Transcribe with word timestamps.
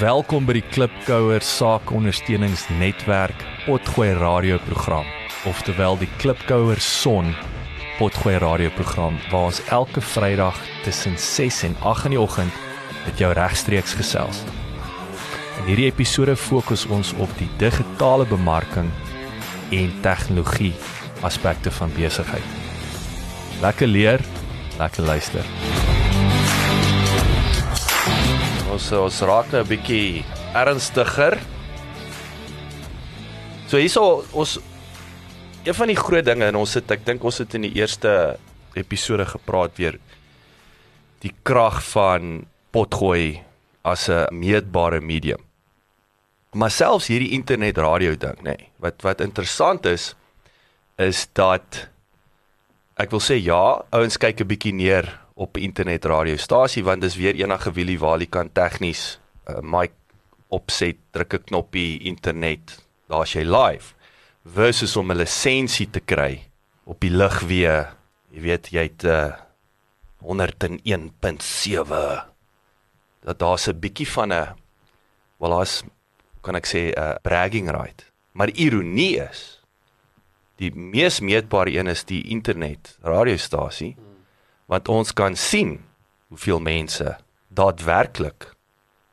Welkom 0.00 0.46
by 0.48 0.54
die 0.56 0.64
Klipkouer 0.72 1.42
Saakondersteuningsnetwerk 1.44 3.42
Potgooi 3.66 4.14
radioprogram, 4.16 5.04
oftewel 5.44 5.98
die 6.00 6.08
Klipkouer 6.22 6.80
Son 6.80 7.34
Potgooi 7.98 8.38
radioprogram 8.40 9.18
waar 9.28 9.50
ons 9.50 9.60
elke 9.68 10.00
Vrydag 10.00 10.56
tussen 10.86 11.18
6 11.20 11.58
en 11.68 11.76
8 11.92 12.08
in 12.08 12.14
die 12.16 12.20
oggend 12.22 12.56
met 13.02 13.20
jou 13.20 13.28
regstreeks 13.36 13.92
gesels. 14.00 14.40
In 15.60 15.68
hierdie 15.68 15.90
episode 15.90 16.32
fokus 16.32 16.86
ons 16.88 17.12
op 17.20 17.36
die 17.36 17.50
digitale 17.60 18.24
bemarking 18.30 18.88
en 19.68 19.92
tegnologie 20.00 20.72
aspekte 21.28 21.68
van 21.76 21.92
besigheid. 21.98 22.56
Lekker 23.60 23.92
leer, 23.92 24.24
lekker 24.80 25.04
luister. 25.04 25.44
Ons 28.80 28.92
ons 28.96 29.16
raak 29.28 29.50
nou 29.52 29.60
'n 29.60 29.68
bietjie 29.68 30.24
ernstiger. 30.56 31.36
So 33.68 33.76
hierso 33.76 34.24
ons 34.32 34.56
een 35.68 35.74
van 35.74 35.86
die 35.92 36.00
groot 36.00 36.24
dinge 36.24 36.46
en 36.48 36.56
ons 36.56 36.74
het 36.74 36.90
ek 36.90 37.04
dink 37.04 37.22
ons 37.22 37.38
het 37.38 37.54
in 37.54 37.68
die 37.68 37.76
eerste 37.76 38.38
episode 38.72 39.26
gepraat 39.26 39.76
weer 39.76 39.98
die 41.20 41.34
krag 41.44 41.82
van 41.92 42.46
potgooi 42.72 43.44
as 43.84 44.08
'n 44.08 44.32
meetbare 44.32 45.00
medium. 45.00 45.44
Maar 46.54 46.70
selfs 46.70 47.08
hierdie 47.08 47.36
internet 47.36 47.76
radio 47.76 48.16
ding, 48.16 48.40
nê, 48.40 48.56
nee, 48.56 48.70
wat 48.78 49.02
wat 49.02 49.20
interessant 49.20 49.84
is 49.84 50.14
is 50.96 51.28
dat 51.34 51.88
ek 52.96 53.10
wil 53.10 53.20
sê 53.20 53.36
ja, 53.36 53.84
ouens 53.92 54.16
kyk 54.16 54.40
'n 54.40 54.48
bietjie 54.48 54.72
neer 54.72 55.19
op 55.40 55.56
internet 55.56 56.04
radiostasie 56.04 56.84
want 56.84 57.00
dis 57.04 57.16
weer 57.16 57.34
enige 57.38 57.72
wielie 57.72 57.98
waar 58.00 58.20
jy 58.20 58.26
kan 58.28 58.52
tegnies 58.52 59.20
'n 59.48 59.56
uh, 59.56 59.62
mic 59.64 59.92
opset, 60.48 60.96
druk 61.14 61.34
'n 61.34 61.44
knoppie 61.48 62.00
internet, 62.04 62.84
daar's 63.08 63.32
jy 63.32 63.44
live 63.44 63.94
versus 64.44 64.96
om 64.96 65.10
'n 65.10 65.16
lisensie 65.16 65.90
te 65.90 66.00
kry 66.00 66.44
op 66.84 67.00
die 67.00 67.10
lug 67.10 67.40
weer, 67.40 67.96
jy 68.30 68.40
weet 68.40 68.68
jy 68.68 68.82
het 68.82 69.04
uh, 69.04 69.32
101.7 70.20 72.24
dat 73.24 73.38
daar's 73.38 73.68
'n 73.68 73.80
bietjie 73.80 74.08
van 74.08 74.32
'n 74.32 74.54
wel 75.38 75.60
as 75.60 75.82
kan 76.42 76.54
ek 76.54 76.66
sê 76.66 76.92
'n 76.92 76.98
uh, 76.98 77.14
bragging 77.22 77.70
right. 77.70 78.12
Maar 78.32 78.50
ironie 78.50 79.20
is 79.30 79.62
die 80.56 80.74
mees 80.74 81.20
meetbare 81.20 81.72
een 81.72 81.86
is 81.86 82.04
die 82.04 82.28
internet 82.28 82.98
radiostasie. 83.02 83.94
Hmm 83.96 84.09
want 84.70 84.88
ons 84.88 85.12
kan 85.16 85.36
sien 85.36 85.78
hoeveel 86.30 86.62
mense 86.62 87.16
daadwerklik 87.50 88.52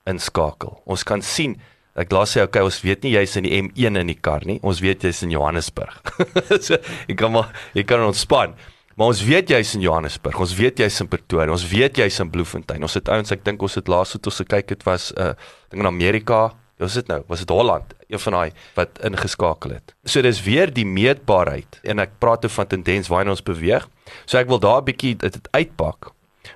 inskakel. 0.08 0.77
Ons 0.86 1.03
kan 1.08 1.25
sien 1.25 1.58
Ek 1.97 2.11
laat 2.13 2.30
sê 2.30 2.44
okay, 2.45 2.61
ons 2.61 2.75
weet 2.86 3.02
nie 3.02 3.16
jy's 3.16 3.31
in 3.39 3.47
die 3.47 3.58
M1 3.58 3.97
in 3.97 4.09
die 4.11 4.19
kar 4.22 4.44
nie. 4.45 4.59
Ons 4.61 4.83
weet 4.85 5.02
jy's 5.08 5.23
in 5.25 5.31
Johannesburg. 5.33 5.95
so 6.67 6.78
ek 6.78 7.16
kan 7.17 7.33
maar 7.33 7.50
ek 7.73 7.88
kan 7.89 8.03
ontspan. 8.05 8.53
Maar 8.97 9.13
ons 9.13 9.23
weet 9.25 9.50
jy's 9.50 9.72
in 9.78 9.81
Johannesburg. 9.81 10.38
Ons 10.45 10.53
weet 10.58 10.78
jy's 10.81 11.02
in 11.02 11.09
Pretoria. 11.09 11.50
Ons 11.53 11.66
weet 11.69 11.97
jy's 11.97 12.19
in 12.22 12.30
Bloemfontein. 12.33 12.85
Ons 12.85 12.97
het 12.97 13.09
ouens, 13.13 13.33
ek 13.33 13.41
dink 13.45 13.66
ons 13.66 13.78
het 13.78 13.89
laas 13.89 14.13
het 14.13 14.30
ons 14.30 14.39
gekyk 14.44 14.75
het 14.75 14.85
was 14.85 15.09
'n 15.13 15.22
uh, 15.22 15.33
ding 15.73 15.81
in 15.81 15.89
Amerika. 15.89 16.53
Wat 16.78 16.88
is 16.88 16.94
dit 16.94 17.08
nou? 17.08 17.23
Was 17.28 17.39
dit 17.39 17.50
Holland? 17.50 17.94
Een 18.08 18.20
van 18.20 18.33
daai 18.33 18.52
wat 18.78 19.00
ingeskakel 19.02 19.72
het. 19.73 19.95
So 20.06 20.22
dis 20.22 20.44
weer 20.45 20.70
die 20.73 20.86
meetbaarheid 20.86 21.80
en 21.84 22.00
ek 22.00 22.19
praat 22.22 22.45
oor 22.45 22.53
van 22.53 22.67
tendens 22.67 23.09
waarna 23.09 23.34
ons 23.34 23.42
beweeg. 23.42 23.88
So 24.25 24.38
ek 24.38 24.47
wil 24.47 24.61
daar 24.61 24.81
'n 24.81 24.89
bietjie 24.92 25.16
dit 25.16 25.47
uitpak 25.52 26.11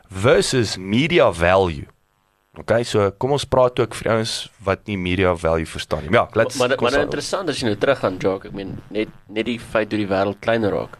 versus 0.09 0.77
media 0.77 1.31
value. 1.33 1.87
OK, 2.59 2.83
so 2.83 3.11
kom 3.17 3.31
ons 3.31 3.45
praat 3.47 3.79
ook 3.79 3.93
vir 3.95 4.11
ouens 4.11 4.49
wat 4.63 4.87
nie 4.87 4.97
media 4.97 5.35
value 5.35 5.65
verstaan 5.65 6.03
nie. 6.03 6.11
Ja, 6.11 6.27
let's 6.33 6.57
Maar 6.57 6.67
maar, 6.67 6.81
maar 6.81 6.91
nou 6.91 7.03
interessant 7.03 7.49
as 7.49 7.59
jy 7.59 7.65
nou 7.65 7.77
terug 7.77 7.99
gaan 7.99 8.17
Jock, 8.19 8.45
ek 8.45 8.51
meen 8.51 8.73
net 8.89 9.07
net 9.27 9.45
die 9.45 9.59
feit 9.59 9.89
hoe 9.91 10.01
die 10.01 10.09
wêreld 10.09 10.39
kleiner 10.39 10.71
raak. 10.75 10.97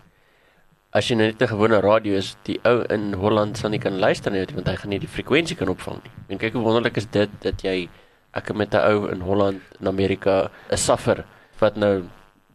As 0.96 1.10
jy 1.10 1.16
nou 1.16 1.28
net 1.28 1.42
'n 1.42 1.48
gewone 1.48 1.82
radio 1.82 2.16
is, 2.16 2.38
die 2.44 2.60
ou 2.64 2.84
in 2.90 3.14
Holland 3.14 3.58
sal 3.58 3.70
nie 3.70 3.80
kan 3.80 4.00
luister 4.00 4.32
nie 4.32 4.46
want 4.54 4.68
hy 4.68 4.76
gaan 4.76 4.90
nie 4.90 5.00
die 5.00 5.08
frekwensie 5.08 5.58
kan 5.58 5.68
opvang 5.68 6.00
nie. 6.04 6.12
En 6.30 6.38
kyk 6.38 6.54
hoe 6.54 6.64
wonderlik 6.64 6.98
is 6.98 7.06
dit 7.06 7.30
dat 7.42 7.62
jy 7.62 7.90
ek 8.34 8.48
het 8.48 8.58
met 8.58 8.74
'n 8.74 8.78
ou 8.78 9.12
in 9.12 9.22
Holland 9.22 9.62
in 9.80 9.88
Amerika 9.88 10.52
'n 10.70 10.78
suffer 10.78 11.26
wat 11.60 11.76
nou 11.76 12.04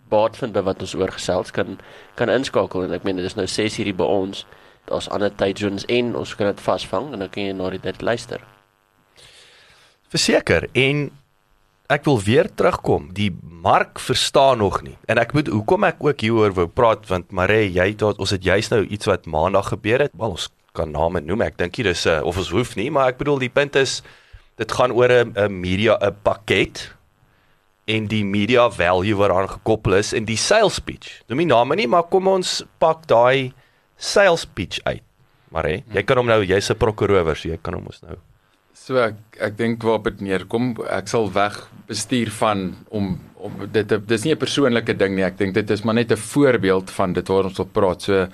baat 0.09 0.37
vind 0.37 0.53
by 0.53 0.63
wat 0.67 0.81
ons 0.81 0.95
oorgesels 0.95 1.51
kan 1.51 1.79
kan 2.15 2.31
inskakel. 2.31 2.85
En 2.85 2.93
ek 2.93 3.03
meen 3.03 3.17
dit 3.17 3.25
is 3.25 3.35
nou 3.35 3.47
6 3.47 3.77
hierdie 3.77 3.97
by 3.97 4.05
ons. 4.05 4.47
Daar's 4.87 5.09
ander 5.11 5.35
tydzones 5.35 5.87
en 5.91 6.15
ons 6.17 6.35
kan 6.39 6.47
dit 6.47 6.61
vasvang 6.61 7.13
en 7.13 7.19
dan 7.25 7.31
kan 7.31 7.43
jy 7.43 7.53
na 7.53 7.71
die 7.71 7.83
dit 7.83 8.03
luister. 8.03 8.41
Verseker 10.09 10.69
en 10.73 11.11
ek 11.91 12.05
wil 12.05 12.21
weer 12.23 12.55
terugkom. 12.55 13.11
Die 13.15 13.33
mark 13.43 13.99
verstaan 13.99 14.59
nog 14.59 14.83
nie. 14.83 14.97
En 15.11 15.19
ek 15.19 15.35
moet 15.35 15.49
hoekom 15.51 15.85
ek 15.85 16.05
ook 16.05 16.21
hieroor 16.21 16.55
wou 16.55 16.69
praat 16.69 17.07
want 17.11 17.33
Mare 17.35 17.65
jy 17.65 17.89
het 17.89 18.03
ons 18.03 18.31
het 18.31 18.45
juist 18.45 18.71
nou 18.71 18.85
iets 18.87 19.07
wat 19.07 19.27
maandag 19.27 19.69
gebeur 19.75 20.07
het. 20.07 20.15
Wel 20.15 20.39
ons 20.39 20.49
kan 20.73 20.91
name 20.91 21.21
noem. 21.21 21.43
Ek 21.43 21.59
dink 21.59 21.77
hier 21.77 21.87
is 21.87 22.07
'n 22.07 22.23
of 22.23 22.39
ons 22.39 22.51
hoef 22.51 22.77
nie 22.77 22.91
maar 22.91 23.09
ek 23.09 23.19
bedoel 23.19 23.39
die 23.39 23.51
punt 23.51 23.77
is 23.77 24.03
dit 24.57 24.73
gaan 24.73 24.93
oor 24.93 25.11
'n 25.11 25.61
media 25.61 25.99
'n 26.01 26.17
pakket 26.23 26.97
en 27.87 28.07
die 28.11 28.25
media 28.25 28.71
value 28.71 29.17
wat 29.17 29.31
aan 29.31 29.49
gekoppel 29.49 29.95
is 29.95 30.13
en 30.13 30.25
die 30.25 30.37
sales 30.37 30.79
pitch. 30.79 31.23
Noem 31.29 31.39
nie 31.39 31.47
name 31.47 31.77
nie, 31.77 31.87
maar 31.87 32.09
kom 32.11 32.27
ons 32.27 32.65
pak 32.79 33.07
daai 33.07 33.53
sales 33.97 34.45
pitch 34.45 34.81
uit. 34.85 35.03
Maar 35.55 35.65
hè, 35.65 35.77
jy 35.95 36.03
kan 36.03 36.17
hom 36.17 36.27
nou, 36.27 36.43
jy's 36.45 36.71
'n 36.71 36.77
prokureur, 36.77 37.37
so 37.37 37.49
jy 37.49 37.59
kan 37.63 37.75
hom 37.75 37.87
ons 37.87 38.03
nou. 38.03 38.17
So 38.75 38.99
ek 39.01 39.15
ek 39.41 39.57
dink 39.57 39.83
waarop 39.83 40.05
dit 40.05 40.21
neerkom, 40.21 40.77
ek 40.91 41.09
sal 41.09 41.31
weg 41.33 41.69
bestuur 41.89 42.31
van 42.31 42.77
om 42.91 43.19
om 43.37 43.53
dit 43.73 43.89
dis 44.09 44.25
nie 44.25 44.35
'n 44.35 44.39
persoonlike 44.39 44.97
ding 44.97 45.15
nie. 45.17 45.25
Ek 45.25 45.39
dink 45.39 45.55
dit 45.55 45.71
is 45.71 45.83
maar 45.83 45.95
net 45.95 46.13
'n 46.13 46.17
voorbeeld 46.17 46.91
van 46.91 47.13
dit 47.13 47.29
waar 47.29 47.45
ons 47.45 47.59
op 47.59 47.73
praat. 47.73 48.03
So 48.03 48.29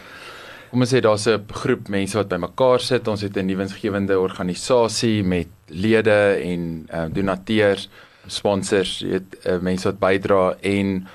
kom 0.72 0.80
ons 0.86 0.92
sê 0.94 1.02
daar's 1.04 1.28
'n 1.28 1.44
groep 1.52 1.88
mense 1.92 2.16
wat 2.16 2.30
bymekaar 2.32 2.80
sit. 2.80 3.08
Ons 3.08 3.20
het 3.20 3.36
'n 3.36 3.46
nuwensgewende 3.46 4.18
organisasie 4.18 5.22
met 5.22 5.48
lede 5.68 6.40
en 6.40 6.88
uh, 6.88 7.06
donateurs, 7.12 7.88
sponsors, 8.26 9.00
weet 9.00 9.36
uh, 9.46 9.58
mense 9.60 9.84
wat 9.84 9.98
bydra 10.00 10.56
en 10.62 11.06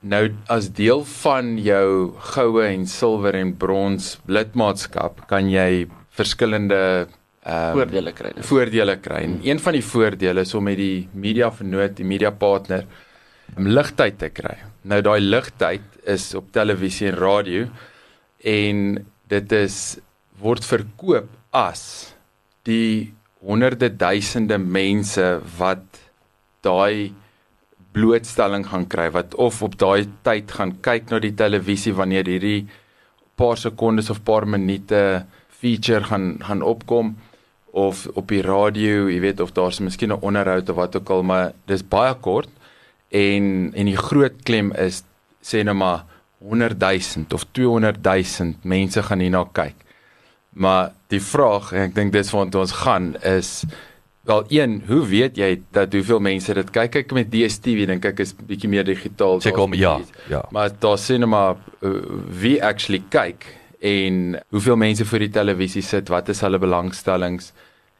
nou 0.00 0.30
as 0.46 0.70
deel 0.72 1.04
van 1.04 1.58
jou 1.58 2.14
goue 2.34 2.62
en 2.62 2.86
silwer 2.86 3.34
en 3.34 3.56
brons 3.56 4.20
lidmaatskap 4.26 5.26
kan 5.26 5.50
jy 5.50 5.88
verskillende 6.10 7.06
um, 7.46 7.72
voordele 7.72 8.12
kry. 8.12 8.32
Voordele 8.38 8.96
kry. 8.96 9.22
En 9.22 9.40
een 9.42 9.58
van 9.58 9.72
die 9.72 9.84
voordele 9.84 10.40
is 10.40 10.54
om 10.54 10.64
met 10.64 10.76
die 10.76 11.08
media 11.12 11.50
vernoot, 11.50 11.96
die 11.96 12.06
media 12.06 12.30
partner 12.30 12.86
om 13.56 13.66
ligtyd 13.66 14.18
te 14.18 14.28
kry. 14.28 14.56
Nou 14.82 15.02
daai 15.02 15.20
ligtyd 15.20 15.82
is 16.04 16.34
op 16.34 16.52
televisie 16.52 17.08
en 17.08 17.18
radio 17.18 17.66
en 18.44 19.06
dit 19.28 19.52
is 19.52 19.98
word 20.40 20.64
verkoop 20.64 21.28
as 21.52 22.14
die 22.68 23.12
honderde 23.40 23.88
duisende 23.88 24.58
mense 24.58 25.26
wat 25.58 26.00
daai 26.64 27.12
blootstelling 27.92 28.66
gaan 28.70 28.86
kry 28.86 29.08
wat 29.14 29.34
of 29.34 29.62
op 29.66 29.76
daai 29.80 30.06
tyd 30.26 30.52
gaan 30.52 30.76
kyk 30.84 31.10
na 31.10 31.18
die 31.18 31.34
televisie 31.34 31.92
wanneer 31.96 32.28
hierdie 32.28 32.68
paar 33.40 33.58
sekondes 33.58 34.10
of 34.10 34.22
paar 34.24 34.46
minute 34.46 35.24
feature 35.60 36.04
gaan 36.04 36.36
gaan 36.44 36.62
opkom 36.62 37.16
of 37.70 38.06
op 38.18 38.30
die 38.30 38.42
radio, 38.42 39.06
jy 39.10 39.20
weet 39.22 39.40
of 39.40 39.52
daar's 39.54 39.78
miskien 39.80 40.12
'n 40.12 40.22
onderhoud 40.26 40.68
of 40.68 40.76
wat 40.76 40.96
ook 40.96 41.10
al, 41.10 41.22
maar 41.22 41.52
dis 41.66 41.82
baie 41.82 42.14
kort. 42.14 42.48
En 43.08 43.72
en 43.74 43.86
die 43.86 43.96
groot 43.96 44.42
klem 44.42 44.72
is 44.72 45.02
sê 45.42 45.62
nou 45.64 45.74
maar 45.74 46.04
100 46.40 46.80
000 46.80 47.26
of 47.32 47.44
200 47.52 48.00
000 48.04 48.54
mense 48.62 49.02
gaan 49.02 49.20
hierna 49.20 49.44
kyk. 49.52 49.76
Maar 50.50 50.92
die 51.12 51.20
vraag 51.22 51.72
en 51.72 51.88
ek 51.88 51.94
dink 51.94 52.12
dis 52.12 52.32
waarna 52.34 52.62
ons 52.64 52.72
gaan 52.82 53.14
is 53.22 53.64
wel 54.28 54.44
een, 54.48 54.82
hoe 54.86 55.06
weet 55.06 55.38
jy 55.40 55.50
dat 55.74 55.92
hoeveel 55.96 56.20
mense 56.22 56.54
dit 56.54 56.70
kyk? 56.74 56.90
Kyk 56.96 57.14
met 57.16 57.30
DStv 57.32 57.86
dink 57.90 58.04
ek 58.04 58.20
is 58.24 58.34
bietjie 58.34 58.70
meer 58.70 58.84
digitaal. 58.86 59.40
Check 59.40 59.58
om 59.58 59.74
ja, 59.74 59.98
ja. 60.30 60.42
Maar 60.54 60.72
daar 60.78 60.98
sien 60.98 61.28
maar 61.28 61.56
uh, 61.80 61.96
wie 62.40 62.58
actually 62.64 63.02
kyk 63.12 63.46
en 63.80 64.36
hoeveel 64.52 64.76
mense 64.76 65.04
voor 65.08 65.24
die 65.24 65.32
televisie 65.32 65.82
sit, 65.82 66.08
wat 66.12 66.28
is 66.28 66.42
hulle 66.44 66.60
belangstellings 66.60 67.52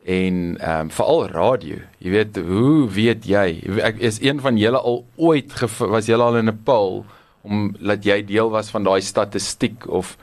en 0.04 0.56
ehm 0.58 0.88
um, 0.88 0.90
veral 0.90 1.26
radio. 1.28 1.80
Jy 2.00 2.10
weet, 2.10 2.36
hoe 2.44 2.88
weet 2.88 3.26
jy? 3.28 3.46
Ek 3.84 4.00
is 4.00 4.20
een 4.24 4.40
van 4.40 4.56
julle 4.60 4.80
al 4.80 5.02
ooit 5.16 5.52
was 5.78 6.08
julle 6.08 6.24
al 6.24 6.40
in 6.40 6.48
'n 6.48 6.62
poll 6.64 7.02
om 7.42 7.70
laat 7.80 8.04
jy 8.04 8.20
deel 8.28 8.50
was 8.52 8.70
van 8.70 8.84
daai 8.84 9.00
statistiek 9.04 9.86
of 9.88 10.16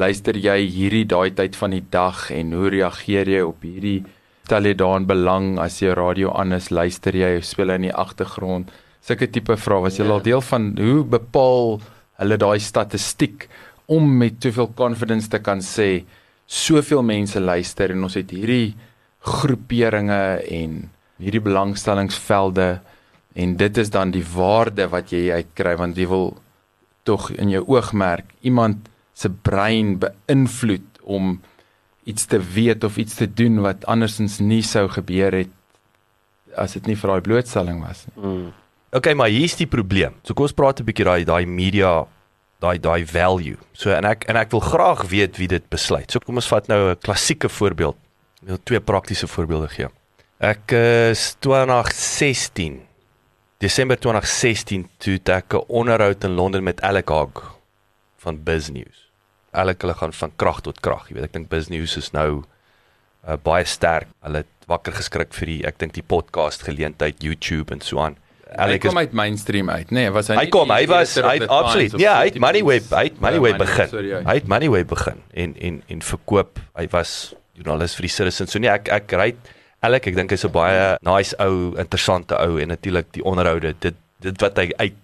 luister 0.00 0.36
jy 0.36 0.58
hierdie 0.66 1.06
daai 1.06 1.30
tyd 1.38 1.56
van 1.56 1.74
die 1.76 1.84
dag 1.90 2.30
en 2.34 2.52
hoe 2.56 2.70
reageer 2.74 3.30
jy 3.30 3.42
op 3.46 3.62
hierdie 3.62 4.00
stel 4.44 4.66
jy 4.68 4.74
daarin 4.76 5.06
belang 5.08 5.54
as 5.62 5.78
jy 5.80 5.94
radio 5.96 6.34
aan 6.36 6.52
is, 6.52 6.68
luister 6.68 7.16
jy 7.16 7.38
of 7.38 7.46
speel 7.48 7.72
in 7.72 7.86
die 7.86 7.94
agtergrond? 7.94 8.68
Sulke 9.04 9.30
tipe 9.32 9.56
vrae 9.56 9.84
was 9.86 9.96
jy 9.96 10.04
al 10.04 10.18
ja. 10.18 10.24
deel 10.26 10.44
van 10.44 10.66
hoe 10.76 11.04
bepaal 11.14 11.78
hulle 12.20 12.38
daai 12.40 12.60
statistiek 12.60 13.48
om 13.92 14.04
met 14.20 14.36
soveel 14.44 14.70
confidence 14.76 15.30
te 15.32 15.40
kan 15.44 15.62
sê 15.64 16.04
soveel 16.44 17.02
mense 17.04 17.40
luister 17.40 17.92
en 17.94 18.04
ons 18.04 18.16
het 18.18 18.32
hierdie 18.36 18.74
groeperinge 19.24 20.22
en 20.52 20.76
hierdie 21.22 21.42
belangstellingsvelde 21.44 22.68
en 23.40 23.56
dit 23.60 23.80
is 23.80 23.90
dan 23.92 24.12
die 24.12 24.24
waarde 24.34 24.86
wat 24.92 25.12
jy 25.12 25.30
uitkry 25.32 25.74
want 25.80 25.96
jy 25.98 26.08
wil 26.10 26.34
tog 27.04 27.30
in 27.30 27.52
jou 27.52 27.62
oogmerk 27.68 28.32
iemand 28.40 28.88
se 29.14 29.30
brein 29.30 29.98
beïnvloed 30.02 31.04
om 31.04 31.38
iets 32.04 32.26
te 32.28 32.40
weet 32.40 32.84
of 32.84 32.96
iets 33.00 33.14
te 33.14 33.28
doen 33.28 33.60
wat 33.64 33.86
andersins 33.86 34.40
nie 34.40 34.62
sou 34.62 34.88
gebeur 34.88 35.32
het 35.32 35.52
as 36.60 36.76
dit 36.76 36.90
nie 36.90 36.98
vir 36.98 37.14
daai 37.14 37.24
blootstelling 37.24 37.80
was 37.82 38.04
nie. 38.08 38.24
Mm. 38.24 38.52
Okay, 38.94 39.14
maar 39.18 39.32
hier's 39.32 39.56
die 39.58 39.66
probleem. 39.66 40.14
So 40.22 40.36
kom 40.38 40.46
ons 40.46 40.54
praat 40.54 40.80
'n 40.80 40.86
bietjie 40.86 41.04
daai 41.04 41.24
daai 41.24 41.46
media 41.46 42.06
daai 42.62 42.78
daai 42.78 43.04
value. 43.06 43.58
So 43.72 43.90
en 43.90 44.04
ek 44.04 44.24
en 44.28 44.36
ek 44.36 44.50
wil 44.50 44.60
graag 44.60 45.08
weet 45.10 45.36
wie 45.36 45.48
dit 45.48 45.68
besluit. 45.68 46.10
So 46.10 46.20
kom 46.20 46.36
ons 46.36 46.48
vat 46.48 46.68
nou 46.68 46.90
'n 46.90 46.98
klassieke 47.02 47.48
voorbeeld. 47.48 47.96
Ek 48.42 48.48
wil 48.48 48.62
twee 48.62 48.80
praktiese 48.80 49.26
voorbeelde 49.26 49.68
gee. 49.68 49.88
Ek 50.38 50.72
is 50.72 51.36
2016 51.40 52.82
Desember 53.62 53.96
2016 53.96 54.88
toe 54.98 55.18
ek 55.24 55.54
'n 55.54 55.64
onderhoud 55.68 56.24
in 56.24 56.34
Londen 56.34 56.62
met 56.62 56.80
Alec 56.82 57.08
Hogg 57.08 57.54
van 58.18 58.42
BizNews. 58.42 59.08
Alec 59.52 59.80
hulle 59.80 59.94
gaan 59.94 60.12
van 60.12 60.32
krag 60.36 60.60
tot 60.60 60.80
krag. 60.80 61.08
Jy 61.08 61.14
weet, 61.14 61.24
ek 61.24 61.32
dink 61.32 61.48
BizNews 61.48 61.96
is 61.96 62.10
nou 62.12 62.42
uh, 63.28 63.36
baie 63.42 63.64
sterk. 63.64 64.08
Hulle 64.22 64.36
het 64.42 64.66
wakker 64.66 64.92
geskrik 64.92 65.32
vir 65.34 65.46
die 65.46 65.60
ek 65.66 65.78
dink 65.78 65.92
die 65.94 66.02
podcast 66.02 66.62
geleentheid 66.62 67.22
YouTube 67.22 67.72
en 67.72 67.80
so 67.80 68.00
aan. 68.00 68.16
Hy 68.58 68.78
kom 68.78 68.98
uit 68.98 69.12
mainstream 69.12 69.70
uit, 69.70 69.90
nê? 69.90 70.04
Nee, 70.06 70.10
was 70.14 70.28
hy 70.28 70.36
Hy 70.36 70.46
kom, 70.48 70.70
hy 70.70 70.86
was 70.86 71.14
hy 71.16 71.38
absoluut. 71.46 71.96
Ja, 71.98 72.18
hy 72.20 72.24
het 72.28 72.34
City 72.34 72.38
Moneyweb, 72.44 72.90
hy 72.90 73.04
het 73.08 73.16
Ja, 73.16 73.20
Moneyweb 73.20 73.56
Money- 73.58 73.66
begin. 73.66 73.88
sorry, 73.88 74.08
ja. 74.08 74.20
Hy 74.22 74.34
het 74.34 74.46
Moneyweb 74.46 74.88
begin 74.88 75.22
en 75.32 75.56
en 75.60 75.82
en 75.88 76.02
verkoop. 76.02 76.58
Hy 76.76 76.86
was 76.90 77.34
joernalis 77.54 77.94
vir 77.94 78.02
die 78.02 78.10
Citizen. 78.14 78.46
So 78.46 78.58
nee, 78.58 78.70
ek 78.70 78.88
ek 78.88 79.12
ry 79.12 79.34
Alec, 79.84 80.06
ek 80.08 80.16
dink 80.16 80.32
hy's 80.32 80.46
'n 80.46 80.52
baie 80.52 80.84
nice 81.04 81.36
ou, 81.44 81.74
interessante 81.76 82.36
ou 82.40 82.56
en 82.60 82.70
natuurlik 82.72 83.10
die 83.12 83.24
onderhoude, 83.24 83.74
dit 83.80 83.96
dit 84.24 84.40
wat 84.40 84.56
hy 84.56 84.70
uit 84.80 84.96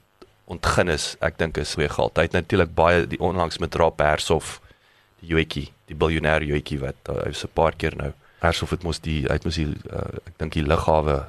ontgin 0.49 0.89
is, 0.89 1.17
ek 1.21 1.37
dink 1.39 1.59
is 1.61 1.75
goeie 1.77 1.91
geld. 1.93 2.17
Hy 2.17 2.25
het 2.25 2.33
natuurlik 2.33 2.73
baie 2.75 3.05
die 3.07 3.21
onlangs 3.21 3.61
met 3.61 3.75
Raap 3.77 4.01
Hershof 4.01 4.61
die 5.21 5.35
Joetjie, 5.35 5.69
die 5.91 5.95
biljoenêr 5.95 6.47
Joetjie 6.49 6.81
wat 6.81 6.97
hy 7.13 7.29
'n 7.29 7.53
paar 7.55 7.77
keer 7.77 7.97
nou. 7.97 8.13
Hershof 8.41 8.71
het 8.71 8.83
mos 8.83 8.99
die 8.99 9.27
hy 9.29 9.37
het 9.37 9.45
mos 9.45 9.57
die 9.61 9.69
uh, 9.69 10.17
ek 10.27 10.39
dink 10.39 10.53
die 10.53 10.65
lughawe 10.65 11.27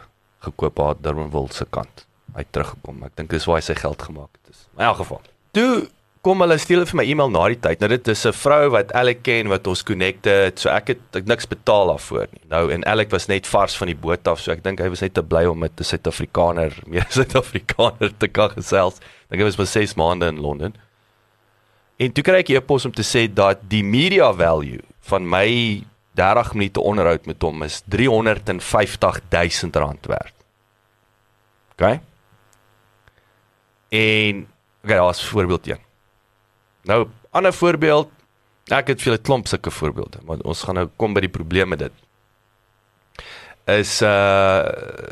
gekoop 0.48 0.80
aan 0.80 1.02
Durbanville 1.02 1.54
se 1.54 1.66
kant. 1.66 2.06
Hy 2.34 2.40
het 2.40 2.52
teruggekom. 2.52 3.04
Ek 3.04 3.16
dink 3.16 3.30
dis 3.30 3.46
waar 3.46 3.60
hy 3.60 3.66
sy 3.68 3.76
geld 3.76 4.02
gemaak 4.02 4.30
het. 4.32 4.56
Is. 4.56 4.68
In 4.78 4.86
elk 4.86 4.98
geval. 5.04 5.22
Toe 5.52 5.90
kom 6.26 6.44
hulle 6.44 6.58
steel 6.62 6.84
vir 6.86 6.98
my 7.00 7.06
e-mail 7.10 7.32
na 7.34 7.48
die 7.50 7.58
tyd. 7.62 7.82
Nou 7.82 7.90
dit 7.90 8.08
is 8.14 8.26
'n 8.26 8.34
vrou 8.34 8.70
wat 8.70 8.94
Alec 8.94 9.24
ken 9.24 9.48
wat 9.50 9.68
ons 9.68 9.84
connected. 9.84 10.60
So 10.60 10.70
ek 10.70 10.88
het 10.88 11.16
ek 11.16 11.26
niks 11.26 11.48
betaal 11.48 11.88
daarvoor 11.88 12.28
nie. 12.32 12.44
Nou 12.50 12.72
en 12.72 12.86
Alec 12.86 13.10
was 13.10 13.28
net 13.28 13.48
vars 13.48 13.76
van 13.76 13.88
die 13.88 13.96
boot 13.96 14.28
af, 14.28 14.40
so 14.40 14.52
ek 14.52 14.64
dink 14.64 14.80
hy 14.80 14.90
was 14.90 15.02
net 15.02 15.14
te 15.14 15.24
bly 15.24 15.46
om 15.46 15.60
met 15.60 15.72
'n 15.80 15.84
Suid-Afrikaner, 15.84 16.74
meer 16.86 17.06
Suid-Afrikaner 17.10 18.12
te 18.18 18.28
kan 18.28 18.50
gesels. 18.50 19.00
Dink 19.30 19.42
hy 19.42 19.46
was 19.46 19.56
vir 19.56 19.66
6 19.66 19.96
maande 19.96 20.28
in 20.28 20.40
Londen. 20.40 20.74
En 21.98 22.12
toe 22.12 22.24
kry 22.24 22.38
ek 22.38 22.50
'n 22.50 22.56
e-pos 22.56 22.86
om 22.86 22.92
te 22.92 23.04
sê 23.04 23.34
dat 23.34 23.58
die 23.68 23.84
media 23.84 24.32
value 24.34 24.82
van 25.02 25.28
my 25.28 25.84
30 26.14 26.54
minute 26.54 26.82
onderhoud 26.82 27.26
met 27.26 27.42
hom 27.42 27.64
is 27.64 27.82
350 27.88 29.22
000 29.30 29.72
rand 29.74 30.06
werd. 30.06 30.34
OK? 31.72 32.00
En 33.90 34.48
okay, 34.84 34.98
daar's 34.98 35.26
voorbeeld 35.26 35.68
1. 35.68 35.91
Nou, 36.90 37.08
ander 37.30 37.54
voorbeeld, 37.54 38.10
ek 38.72 38.88
het 38.94 39.02
vir 39.02 39.14
'n 39.14 39.22
klomp 39.22 39.48
sulke 39.48 39.72
voorbeelde, 39.72 40.20
maar 40.26 40.38
ons 40.44 40.64
gaan 40.64 40.76
nou 40.76 40.90
kom 40.98 41.14
by 41.14 41.22
die 41.22 41.30
probleem 41.30 41.70
met 41.70 41.80
dit. 41.80 41.92
Is 43.68 44.02
uh 44.02 44.66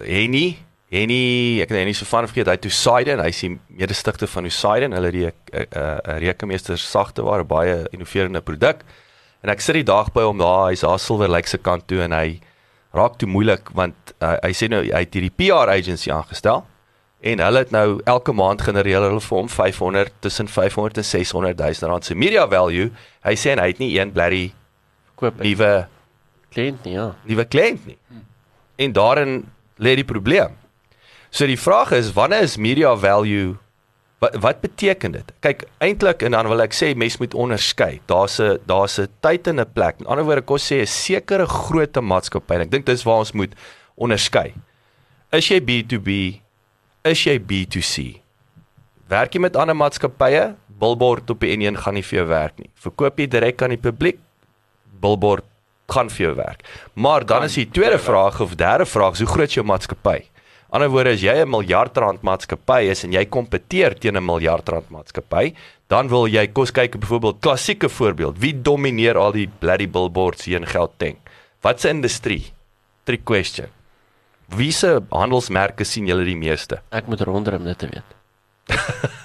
Henny, 0.05 0.57
Henny, 0.89 1.61
ek 1.61 1.69
het 1.69 1.85
nie 1.85 1.93
so 1.93 2.05
van 2.05 2.25
vergeet 2.25 2.47
hy 2.47 2.57
toe 2.57 2.71
Poseidon, 2.71 3.19
hy 3.19 3.27
is 3.27 3.39
die 3.39 3.59
mede-stigter 3.67 4.27
van 4.27 4.43
Poseidon, 4.43 4.91
hulle 4.91 5.11
die 5.11 5.25
'n 5.25 5.33
uh, 5.53 5.65
uh, 5.75 6.17
rekenmeester 6.17 6.77
sagte 6.77 7.21
ware 7.21 7.43
baie 7.43 7.87
innoverende 7.91 8.41
produk. 8.41 8.83
En 9.43 9.49
ek 9.49 9.61
sit 9.61 9.75
die 9.75 9.83
dag 9.83 10.11
by 10.11 10.21
hom 10.21 10.37
daar, 10.37 10.69
hy's 10.69 10.81
daar 10.81 10.99
Silver 10.99 11.29
Lake 11.29 11.47
se 11.47 11.57
kant 11.57 11.87
toe 11.87 12.01
en 12.01 12.11
hy 12.11 12.39
raak 12.91 13.17
toe 13.17 13.29
moeilik 13.29 13.69
want 13.77 13.95
uh, 14.19 14.35
hy 14.41 14.51
sê 14.51 14.67
nou 14.67 14.81
hy 14.81 15.03
het 15.03 15.13
hierdie 15.13 15.33
PR 15.37 15.69
agency 15.69 16.11
aangestel 16.11 16.65
en 17.21 17.39
hulle 17.43 17.57
het 17.57 17.71
nou 17.71 17.99
elke 18.07 18.31
maand 18.31 18.61
genereer 18.61 19.01
hulle 19.03 19.21
vir 19.21 19.37
hom 19.37 19.49
500 19.51 20.13
tussen 20.23 20.47
500 20.47 20.97
en 20.97 21.03
600 21.03 21.57
000 21.59 21.91
rand 21.91 22.05
se 22.05 22.15
media 22.15 22.47
value. 22.47 22.91
Hy 23.27 23.35
sê 23.35 23.51
en 23.51 23.59
hy 23.59 23.67
het 23.73 23.79
nie 23.79 23.91
een 23.99 24.11
blerry 24.15 24.53
Koop 25.19 25.39
ek 25.41 25.43
nuwe 25.43 25.71
kliënt 26.55 26.85
nie, 26.87 26.95
ja. 26.95 27.09
nuwe 27.27 27.45
kliënt 27.45 27.85
nie. 27.89 27.97
En 28.79 28.93
daarin 28.95 29.41
lê 29.83 29.95
die 29.99 30.07
probleem. 30.07 30.55
So 31.29 31.45
die 31.45 31.59
vraag 31.59 31.91
is 31.97 32.13
wanneer 32.15 32.47
is 32.47 32.55
media 32.57 32.95
value 32.95 33.57
wat 34.19 34.35
wat 34.43 34.61
beteken 34.63 35.13
dit? 35.15 35.33
Kyk, 35.43 35.63
eintlik 35.83 36.23
en 36.27 36.35
dan 36.35 36.47
wil 36.51 36.63
ek 36.63 36.75
sê 36.75 36.91
mens 36.97 37.19
moet 37.21 37.35
onderskei. 37.35 37.99
Daar's 38.07 38.39
'n 38.39 38.59
daar's 38.67 38.99
'n 38.99 39.07
tyd 39.21 39.47
en 39.47 39.59
'n 39.59 39.71
plek. 39.73 39.99
In 39.99 40.07
ander 40.07 40.25
woorde, 40.25 40.41
kos 40.41 40.71
sê 40.71 40.81
'n 40.81 40.87
sekere 40.87 41.45
grootte 41.45 42.01
maatskappy. 42.01 42.55
en 42.55 42.61
Ek 42.61 42.71
dink 42.71 42.85
dis 42.85 43.03
waar 43.03 43.19
ons 43.19 43.31
moet 43.31 43.55
onderskei. 43.95 44.53
Is 45.31 45.47
jy 45.47 45.59
B2B? 45.61 46.41
Is 47.07 47.21
jy 47.23 47.37
B2C? 47.39 48.17
Werk 49.07 49.31
jy 49.31 49.39
met 49.39 49.55
ander 49.55 49.75
maatskappye? 49.77 50.57
Billboard 50.81 51.29
op 51.31 51.39
die 51.39 51.53
N1 51.55 51.77
gaan 51.79 51.95
nie 51.95 52.03
vir 52.03 52.17
jou 52.17 52.25
werk 52.27 52.57
nie. 52.59 52.67
Verkoop 52.75 53.21
jy 53.21 53.27
direk 53.31 53.63
aan 53.63 53.71
die 53.71 53.79
publiek? 53.79 54.19
Billboard 54.99 55.47
gaan 55.87 56.11
vir 56.11 56.25
jou 56.25 56.33
werk. 56.35 56.65
Maar 56.99 57.23
dan 57.23 57.47
is 57.47 57.55
die 57.55 57.69
tweede 57.71 58.01
vraag 58.03 58.41
of 58.43 58.57
derde 58.59 58.85
vraag, 58.85 59.15
hoe 59.15 59.29
groot 59.31 59.47
is 59.47 59.55
jou 59.55 59.65
maatskappy? 59.65 60.17
Ander 60.75 60.91
woorde 60.91 61.15
as 61.15 61.23
jy 61.23 61.39
'n 61.39 61.49
miljard 61.49 61.97
rand 61.97 62.21
maatskappy 62.21 62.91
is 62.91 63.05
en 63.05 63.13
jy 63.13 63.25
kompeteer 63.25 63.95
teen 63.97 64.17
'n 64.17 64.25
miljard 64.25 64.67
rand 64.69 64.89
maatskappy, 64.89 65.55
dan 65.87 66.09
wil 66.09 66.27
jy 66.27 66.47
kos 66.47 66.71
kyk 66.71 66.99
byvoorbeeld 66.99 67.39
klassieke 67.39 67.89
voorbeeld. 67.89 68.37
Wie 68.37 68.53
domineer 68.53 69.17
al 69.17 69.31
die 69.31 69.47
bloody 69.47 69.87
billboards 69.87 70.45
hier 70.45 70.59
in 70.59 70.67
Gauteng? 70.67 71.17
Wat 71.61 71.79
se 71.79 71.89
industrie? 71.89 72.51
Trick 73.05 73.23
question. 73.23 73.78
Wie 74.55 74.71
se 74.71 75.01
handelsmerke 75.11 75.85
sien 75.85 76.07
julle 76.07 76.25
die 76.25 76.37
meeste? 76.37 76.81
Ek 76.89 77.07
moet 77.07 77.21
rondry 77.21 77.59
om 77.59 77.67
dit 77.69 77.77
te 77.77 77.89
weet. 77.91 78.15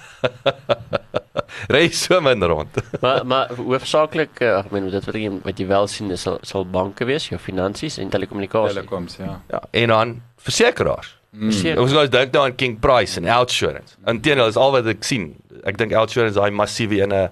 Ry 1.75 1.89
so 1.97 2.21
min 2.21 2.45
rond. 2.45 2.77
Maar 3.05 3.27
maar 3.27 3.53
hoofsaaklik, 3.57 4.41
uh, 4.41 4.59
ek 4.61 4.71
meen 4.75 4.91
dit 4.93 5.09
wat 5.09 5.19
jy 5.19 5.31
wat 5.45 5.61
jy 5.61 5.67
wel 5.71 5.89
sien 5.89 6.13
is 6.15 6.25
sal, 6.27 6.39
sal 6.47 6.67
banke 6.69 7.07
wees, 7.09 7.29
jou 7.31 7.41
finansies 7.41 7.99
en 8.03 8.13
telekommunikasie. 8.13 8.77
Telekoms, 8.77 9.17
ja. 9.21 9.39
Ja, 9.51 9.63
en 9.71 9.95
dan 9.95 10.15
versekeraars. 10.45 11.15
Verseker. 11.35 11.81
Ons 11.83 11.95
gaan 11.97 12.11
dink 12.13 12.37
nou 12.37 12.45
aan 12.47 12.55
King 12.55 12.77
Price 12.81 13.19
en 13.19 13.27
Outsurance. 13.35 13.97
Inteendeel 14.07 14.53
is 14.53 14.61
al 14.61 14.77
wat 14.77 14.87
ek 14.93 15.03
sien. 15.07 15.33
Ek 15.67 15.81
dink 15.81 15.95
Outsurance 15.99 16.39
daai 16.39 16.55
massiewe 16.55 17.01
ene 17.03 17.25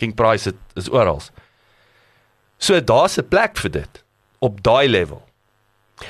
King 0.00 0.14
Price 0.18 0.50
het, 0.50 0.58
is 0.80 0.90
oral. 0.90 1.20
So 2.58 2.80
daar's 2.80 3.18
'n 3.18 3.28
plek 3.28 3.56
vir 3.62 3.70
dit 3.70 4.02
op 4.40 4.62
daai 4.62 4.88
level. 4.88 5.22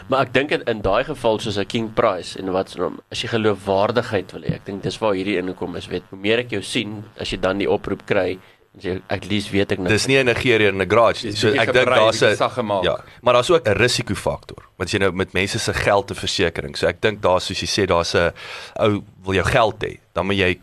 Maar 0.08 0.26
ek 0.26 0.32
dink 0.32 0.50
in, 0.50 0.80
daai 0.82 1.04
geval 1.04 1.38
soos 1.38 1.58
'n 1.58 1.66
King 1.66 1.92
Price 1.94 2.38
en 2.38 2.52
wat 2.52 2.70
se 2.70 2.78
naam, 2.78 3.00
as 3.10 3.20
jy 3.22 3.28
geloofwaardigheid 3.28 4.32
wil 4.32 4.42
hê, 4.42 4.54
ek 4.54 4.64
dink 4.64 4.82
dis 4.82 4.98
waar 4.98 5.14
hierdie 5.14 5.36
inkom 5.38 5.76
is, 5.76 5.86
weet, 5.86 6.02
hoe 6.10 6.18
meer 6.18 6.38
ek 6.38 6.50
jou 6.50 6.62
sien, 6.62 7.04
as 7.20 7.30
jy 7.30 7.40
dan 7.40 7.58
die 7.58 7.70
oproep 7.70 8.06
kry, 8.06 8.38
en 8.74 8.80
sê 8.80 8.94
at 9.08 9.28
least 9.30 9.52
weet 9.52 9.72
ek 9.72 9.78
nou. 9.78 9.88
Dis 9.88 10.06
nie 10.06 10.18
'n 10.18 10.26
Nigeriër 10.26 10.72
in 10.72 10.80
'n 10.80 10.88
garage 10.88 11.24
nie. 11.24 11.36
So 11.36 11.48
ek 11.48 11.72
dink 11.72 11.86
daar's 11.86 12.22
'n 12.22 12.36
sag 12.36 12.54
gemaak. 12.54 12.84
Ja, 12.84 12.98
maar 13.22 13.34
daar's 13.34 13.50
ook 13.50 13.66
'n 13.68 13.76
risikofaktor. 13.76 14.64
Want 14.76 14.90
jy 14.90 14.98
nou 14.98 15.12
met 15.12 15.32
mense 15.32 15.58
se 15.58 15.72
geld 15.72 16.06
te 16.06 16.14
versekering. 16.14 16.76
So 16.76 16.86
ek 16.86 17.00
dink 17.00 17.22
daar 17.22 17.40
soos 17.40 17.60
jy 17.60 17.66
sê 17.66 17.86
daar's 17.86 18.14
'n 18.14 18.32
ou 18.80 19.02
wil 19.22 19.34
jou 19.34 19.44
geld 19.44 19.84
hê, 19.84 19.98
dan 20.12 20.26
moet 20.26 20.36
jy 20.36 20.60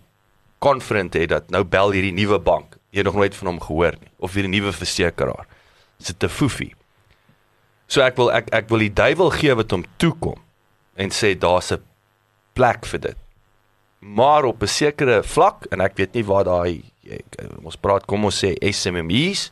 confident 0.60 1.16
hê 1.16 1.26
dat 1.26 1.50
nou 1.50 1.64
bel 1.64 1.92
hierdie 1.92 2.14
nuwe 2.14 2.40
bank. 2.40 2.78
Jy 2.92 2.98
het 2.98 3.06
nog 3.06 3.16
nooit 3.16 3.36
van 3.36 3.48
hom 3.48 3.60
gehoor 3.60 3.96
nie 4.00 4.12
of 4.20 4.34
hierdie 4.34 4.60
nuwe 4.60 4.74
versekeraar. 4.74 5.46
Dis 5.98 6.10
'n 6.10 6.18
te 6.18 6.30
foefie. 6.30 6.76
So 7.92 8.00
ek 8.06 8.16
wil 8.16 8.30
ek 8.32 8.48
ek 8.56 8.70
wil 8.72 8.86
die 8.86 8.94
duiwel 8.96 9.34
gee 9.36 9.56
wat 9.60 9.74
hom 9.76 9.84
toekom 10.00 10.40
en 10.96 11.12
sê 11.12 11.34
daar's 11.36 11.74
'n 11.76 11.84
plek 12.56 12.86
vir 12.86 13.00
dit. 13.00 13.18
Maar 14.00 14.46
op 14.46 14.64
'n 14.64 14.68
sekere 14.68 15.24
vlak 15.24 15.68
en 15.72 15.82
ek 15.82 15.98
weet 15.98 16.14
nie 16.14 16.24
waar 16.24 16.44
daai 16.44 16.84
ons 17.64 17.76
praat 17.76 18.06
kom 18.06 18.26
ons 18.26 18.44
sê 18.44 18.56
SMMEs, 18.62 19.52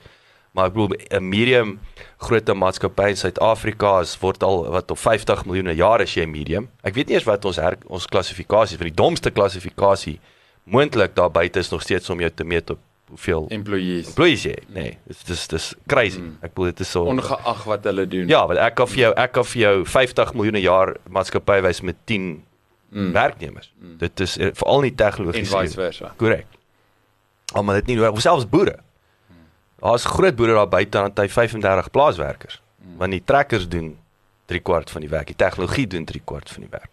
maar 0.53 0.67
ek 0.67 0.73
bedoel 0.73 0.95
'n 1.11 1.29
medium 1.29 1.79
groot 2.17 2.47
maatskappy 2.47 3.09
in 3.09 3.17
Suid-Afrika 3.17 3.99
is 3.99 4.17
word 4.21 4.43
al 4.43 4.71
wat 4.71 4.91
op 4.91 4.97
50 4.97 5.45
miljoen 5.45 5.75
jaar 5.75 5.99
as 6.01 6.13
jy 6.15 6.23
'n 6.23 6.31
medium. 6.31 6.69
Ek 6.83 6.93
weet 6.93 7.07
nie 7.07 7.15
eers 7.15 7.27
wat 7.27 7.45
ons 7.45 7.57
her, 7.57 7.77
ons 7.87 8.07
klassifikasie 8.07 8.77
vir 8.77 8.87
die 8.87 9.01
domste 9.03 9.31
klassifikasie 9.31 10.19
moontlik 10.63 11.15
daar 11.15 11.31
buite 11.31 11.59
is 11.59 11.71
nog 11.71 11.81
steeds 11.81 12.09
om 12.09 12.19
jou 12.19 12.29
te 12.29 12.43
meet 12.43 12.69
op 12.69 12.79
hoeveel 13.09 13.45
Employees. 13.49 14.07
employees 14.07 14.43
jy. 14.43 14.55
Nee, 14.67 14.97
dis 15.07 15.23
dis 15.23 15.47
dis 15.47 15.73
crazy. 15.87 16.19
Mm. 16.19 16.37
Ek 16.41 16.53
bedoel 16.53 16.65
dit 16.71 16.79
is 16.79 16.91
so 16.91 17.03
Ongeag 17.05 17.63
wat 17.65 17.83
hulle 17.83 18.07
doen. 18.07 18.27
Ja, 18.27 18.45
want 18.47 18.59
ek 18.59 18.75
kan 18.75 18.87
vir 18.87 18.97
jou 19.03 19.13
ek 19.15 19.31
kan 19.31 19.45
vir 19.45 19.61
jou 19.61 19.85
50 19.85 20.33
miljoen 20.33 20.55
'n 20.55 20.61
jaar 20.61 20.95
maatskappy 21.09 21.61
wys 21.61 21.81
met 21.81 21.95
10 22.05 22.43
Mm. 22.91 23.11
werknemers. 23.13 23.71
Mm. 23.81 23.97
Dit 23.97 24.19
is 24.19 24.37
eh, 24.37 24.49
veral 24.53 24.81
nie 24.81 24.89
En 24.89 24.95
tegnologies. 24.95 25.49
vice 25.49 25.73
versa. 25.75 26.13
Korrek. 26.17 26.45
Almal 27.53 27.75
het 27.75 27.85
nie 27.85 27.95
nodig, 27.95 28.21
selfs 28.21 28.49
boere. 28.49 28.79
Daar's 29.79 30.05
groot 30.05 30.35
boere 30.35 30.53
daar 30.53 30.67
buite 30.67 30.97
aan 30.97 31.11
hy 31.15 31.27
35 31.29 31.91
plaaswerkers. 31.91 32.61
Mm. 32.81 32.97
Want 32.97 33.11
die 33.11 33.21
trekkers 33.25 33.67
doen 33.69 33.97
3 34.45 34.59
kwart 34.59 34.89
van 34.89 35.01
die 35.01 35.09
werk. 35.09 35.25
Die 35.27 35.35
tegnologie 35.35 35.87
doen 35.87 36.05
3 36.05 36.21
kwart 36.25 36.49
van 36.49 36.61
die 36.61 36.69
werk. 36.71 36.89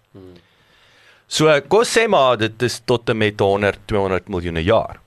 So 1.27 1.61
kom 1.69 1.83
sê 1.85 2.07
maar 2.09 2.37
dit 2.37 2.63
is 2.63 2.81
tot 2.85 3.09
en 3.09 3.17
met 3.17 3.41
100 3.41 3.79
200 3.87 4.29
miljoen 4.29 4.55
'n 4.59 4.63
jaar. 4.65 5.01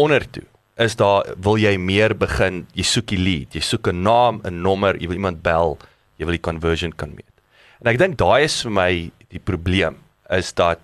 Ondertoe 0.00 0.46
is 0.80 0.96
daar 0.96 1.26
wil 1.44 1.58
jy 1.60 1.74
meer 1.76 2.14
begin, 2.16 2.62
jy 2.72 2.84
soek 2.88 3.10
die 3.12 3.20
lead, 3.20 3.54
jy 3.54 3.60
soek 3.60 3.90
'n 3.90 4.02
naam, 4.02 4.40
'n 4.44 4.62
nommer, 4.62 4.96
jy 4.96 5.08
wil 5.08 5.20
iemand 5.20 5.42
bel, 5.42 5.78
jy 6.16 6.24
wil 6.24 6.36
die 6.38 6.46
conversion 6.48 6.92
kan 6.92 7.10
meet. 7.10 7.34
En 7.80 7.88
ek 7.92 7.98
dink 7.98 8.16
daai 8.16 8.44
is 8.44 8.62
vir 8.62 8.72
my 8.72 9.10
die 9.28 9.42
probleem 9.44 9.96
is 10.30 10.52
dat 10.52 10.80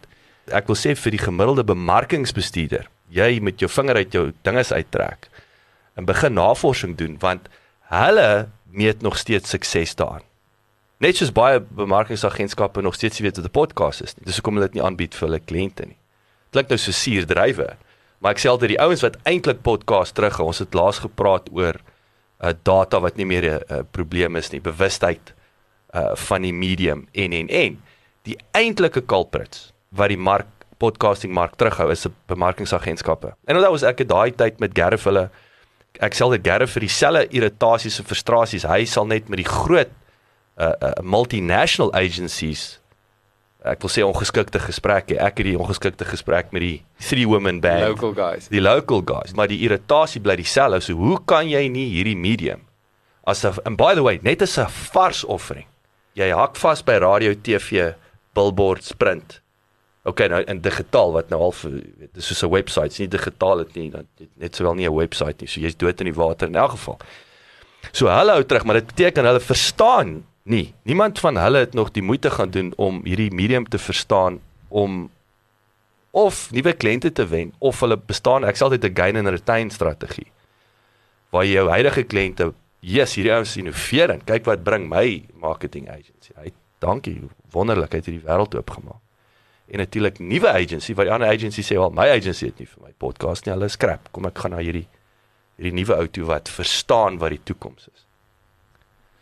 ek 0.52 0.66
wil 0.66 0.76
sê 0.76 0.94
vir 0.94 1.11
die 1.11 1.25
gemiddelde 1.25 1.64
bemarkingsbestuurder, 1.64 2.87
jy 3.11 3.40
met 3.40 3.58
jou 3.58 3.68
vinger 3.68 3.96
uit 3.96 4.12
jou 4.12 4.32
dinges 4.42 4.73
uittrek 4.73 5.28
en 5.96 6.04
begin 6.04 6.35
navorsing 6.35 6.96
doen 6.96 7.16
want 7.18 7.49
hulle 7.88 8.49
meet 8.70 9.02
nog 9.02 9.16
steeds 9.16 9.50
sukses 9.50 9.94
daarin. 9.94 10.25
Net 11.00 11.16
soos 11.16 11.32
baie 11.32 11.61
bemarkingsagentskappe 11.61 12.82
nog 12.82 12.94
steeds 12.94 13.20
weet 13.20 13.37
wat 13.37 13.46
'n 13.46 13.50
podcast 13.50 14.02
is. 14.02 14.14
Dis 14.14 14.37
hoekom 14.37 14.54
hulle 14.54 14.68
dit 14.68 14.75
nie 14.75 14.85
aanbied 14.85 15.14
vir 15.14 15.28
hulle 15.28 15.40
kliënte 15.40 15.85
nie. 15.87 15.96
Dit 15.96 16.52
klink 16.52 16.68
nou 16.68 16.78
so 16.78 16.92
suurdrywe, 16.92 17.76
maar 18.18 18.32
ek 18.32 18.42
sê 18.42 18.50
altyd 18.50 18.75
die 18.75 18.80
ouens 18.80 19.04
wat 19.04 19.18
eintlik 19.28 19.62
podcast 19.62 20.16
terug, 20.16 20.40
ons 20.40 20.58
het 20.58 20.75
laas 20.75 20.99
gepraat 21.04 21.49
oor 21.52 21.76
'n 21.76 22.49
uh, 22.49 22.52
data 22.62 23.00
wat 23.00 23.16
nie 23.16 23.26
meer 23.26 23.44
'n 23.44 23.62
uh, 23.73 23.82
probleem 23.90 24.37
is 24.37 24.50
nie, 24.50 24.61
bewustheid 24.61 25.35
uh 25.94 26.12
van 26.14 26.42
die 26.42 26.52
medium 26.52 27.08
en 27.12 27.32
en 27.32 27.49
en 27.49 27.82
die 28.23 28.37
eintlike 28.52 29.04
culprits 29.06 29.73
wat 29.90 30.08
die 30.08 30.18
mark 30.18 30.46
podcasting 30.78 31.32
mark 31.32 31.56
terughou 31.56 31.90
is 31.90 32.06
bemarkingsagentskappe. 32.28 33.32
En 33.46 33.56
onthou 33.56 33.75
as 33.75 33.82
ek 33.82 33.99
het 33.99 34.08
daai 34.08 34.30
tyd 34.37 34.61
met 34.61 34.76
Gareth 34.76 35.06
hulle 35.08 35.30
ek 36.00 36.14
sê 36.14 36.28
dit 36.35 36.44
Gareth 36.44 36.70
vir 36.75 36.85
dieselfde 36.85 37.28
irritasies 37.32 37.99
en 38.00 38.04
frustrasies, 38.04 38.66
hy 38.68 38.85
sal 38.85 39.06
net 39.08 39.30
met 39.32 39.40
die 39.40 39.49
groot 39.49 39.88
uh, 40.58 40.73
uh 40.80 40.92
multinational 41.02 41.92
agencies 41.96 42.80
ek 43.66 43.82
wil 43.82 43.90
sê 43.90 44.04
ongeskikte 44.06 44.61
gesprekke. 44.62 45.18
Ek 45.18 45.38
het 45.38 45.46
die 45.46 45.58
ongeskikte 45.58 46.04
gesprek 46.04 46.52
met 46.52 46.62
die 46.62 46.76
three 46.99 47.26
women 47.26 47.61
band. 47.61 47.88
Local 47.88 48.14
guys. 48.14 48.49
Die 48.49 48.62
local 48.62 49.02
guys, 49.06 49.35
maar 49.35 49.49
die 49.49 49.61
irritasie 49.66 50.20
bly 50.20 50.37
dieselfde. 50.37 50.80
So 50.80 50.94
hoe 50.94 51.18
kan 51.25 51.49
jy 51.50 51.68
nie 51.68 51.88
hierdie 51.90 52.16
medium 52.16 52.66
as 53.26 53.44
'n 53.44 53.58
and 53.64 53.76
by 53.76 53.94
the 53.94 54.02
way, 54.02 54.20
net 54.23 54.42
as 54.42 54.58
'n 54.58 54.68
vars 54.68 55.25
offering. 55.25 55.66
Jy 56.14 56.30
hak 56.30 56.56
vas 56.56 56.82
by 56.82 56.99
radio, 56.99 57.35
TV, 57.35 57.94
billboards, 58.35 58.92
print. 58.92 59.40
OK, 60.04 60.28
nou 60.28 60.42
in 60.46 60.61
digitaal 60.61 61.12
wat 61.12 61.28
nou 61.30 61.40
half 61.40 61.62
weet, 61.62 62.14
dis 62.14 62.26
soos 62.26 62.42
'n 62.44 62.50
webwerf, 62.50 62.92
is 62.92 62.99
nie 62.99 63.08
digitaal 63.08 63.56
dit 63.64 63.75
nie, 63.75 63.90
dan 63.90 64.06
net 64.38 64.54
sowel 64.54 64.75
nie 64.75 64.87
'n 64.87 64.94
webwerf 64.94 65.40
nie. 65.40 65.49
So 65.49 65.61
jy's 65.61 65.76
dood 65.76 66.00
in 66.00 66.06
die 66.06 66.14
water 66.14 66.46
in 66.46 66.54
elk 66.54 66.70
geval. 66.70 66.99
So 67.92 68.06
hulle 68.06 68.32
hou 68.32 68.44
terug, 68.44 68.64
maar 68.64 68.75
dit 68.75 68.87
beteken 68.87 69.25
hulle 69.25 69.40
verstaan 69.40 70.25
nie. 70.46 70.74
Niemand 70.82 71.18
van 71.18 71.36
hulle 71.36 71.58
het 71.58 71.74
nog 71.74 71.90
die 71.90 72.02
moeite 72.02 72.30
gaan 72.30 72.50
doen 72.50 72.72
om 72.76 73.00
hierdie 73.04 73.30
medium 73.34 73.68
te 73.68 73.78
verstaan 73.78 74.40
om 74.68 75.08
of 76.16 76.46
nuwe 76.50 76.72
kliënte 76.72 77.12
te 77.12 77.26
wen 77.28 77.52
of 77.58 77.80
hulle 77.84 77.98
bestaan 77.98 78.46
ek 78.46 78.56
sê 78.56 78.64
altyd 78.66 78.84
'n 78.84 78.96
gain 78.96 79.16
and 79.16 79.28
retain 79.28 79.70
strategie. 79.70 80.30
Waar 81.30 81.44
jy 81.44 81.52
jou 81.52 81.68
huidige 81.68 82.02
kliënte, 82.02 82.52
yes, 82.80 83.14
hierdie 83.14 83.32
ouens 83.32 83.56
innoveer 83.56 84.10
en 84.10 84.24
kyk 84.24 84.44
wat 84.44 84.64
bring 84.64 84.88
my 84.88 85.26
marketing 85.34 85.88
agency. 85.90 86.32
Hy 86.36 86.52
dankie, 86.78 87.20
wonderlik 87.50 87.92
het 87.92 88.06
hierdie 88.06 88.24
wêreld 88.24 88.54
oopgemaak. 88.54 89.02
En 89.68 89.78
natuurlik 89.78 90.18
nuwe 90.18 90.48
agency 90.48 90.94
wat 90.94 91.06
die 91.06 91.12
ander 91.12 91.28
agency 91.28 91.62
sê, 91.62 91.76
"Wel, 91.76 91.90
my 91.90 92.08
agency 92.08 92.46
het 92.46 92.58
nie 92.58 92.66
vir 92.66 92.82
my 92.82 92.92
podcast 92.98 93.46
nie, 93.46 93.52
hulle 93.52 93.64
is 93.64 93.72
scrap. 93.72 94.08
Kom 94.12 94.24
ek 94.26 94.38
gaan 94.38 94.50
na 94.50 94.58
hierdie 94.58 94.86
hierdie 95.56 95.72
nuwe 95.72 95.96
ou 95.96 96.06
toe 96.06 96.24
wat 96.24 96.48
verstaan 96.48 97.18
wat 97.18 97.30
die 97.30 97.40
toekoms 97.44 97.88
is." 97.94 98.05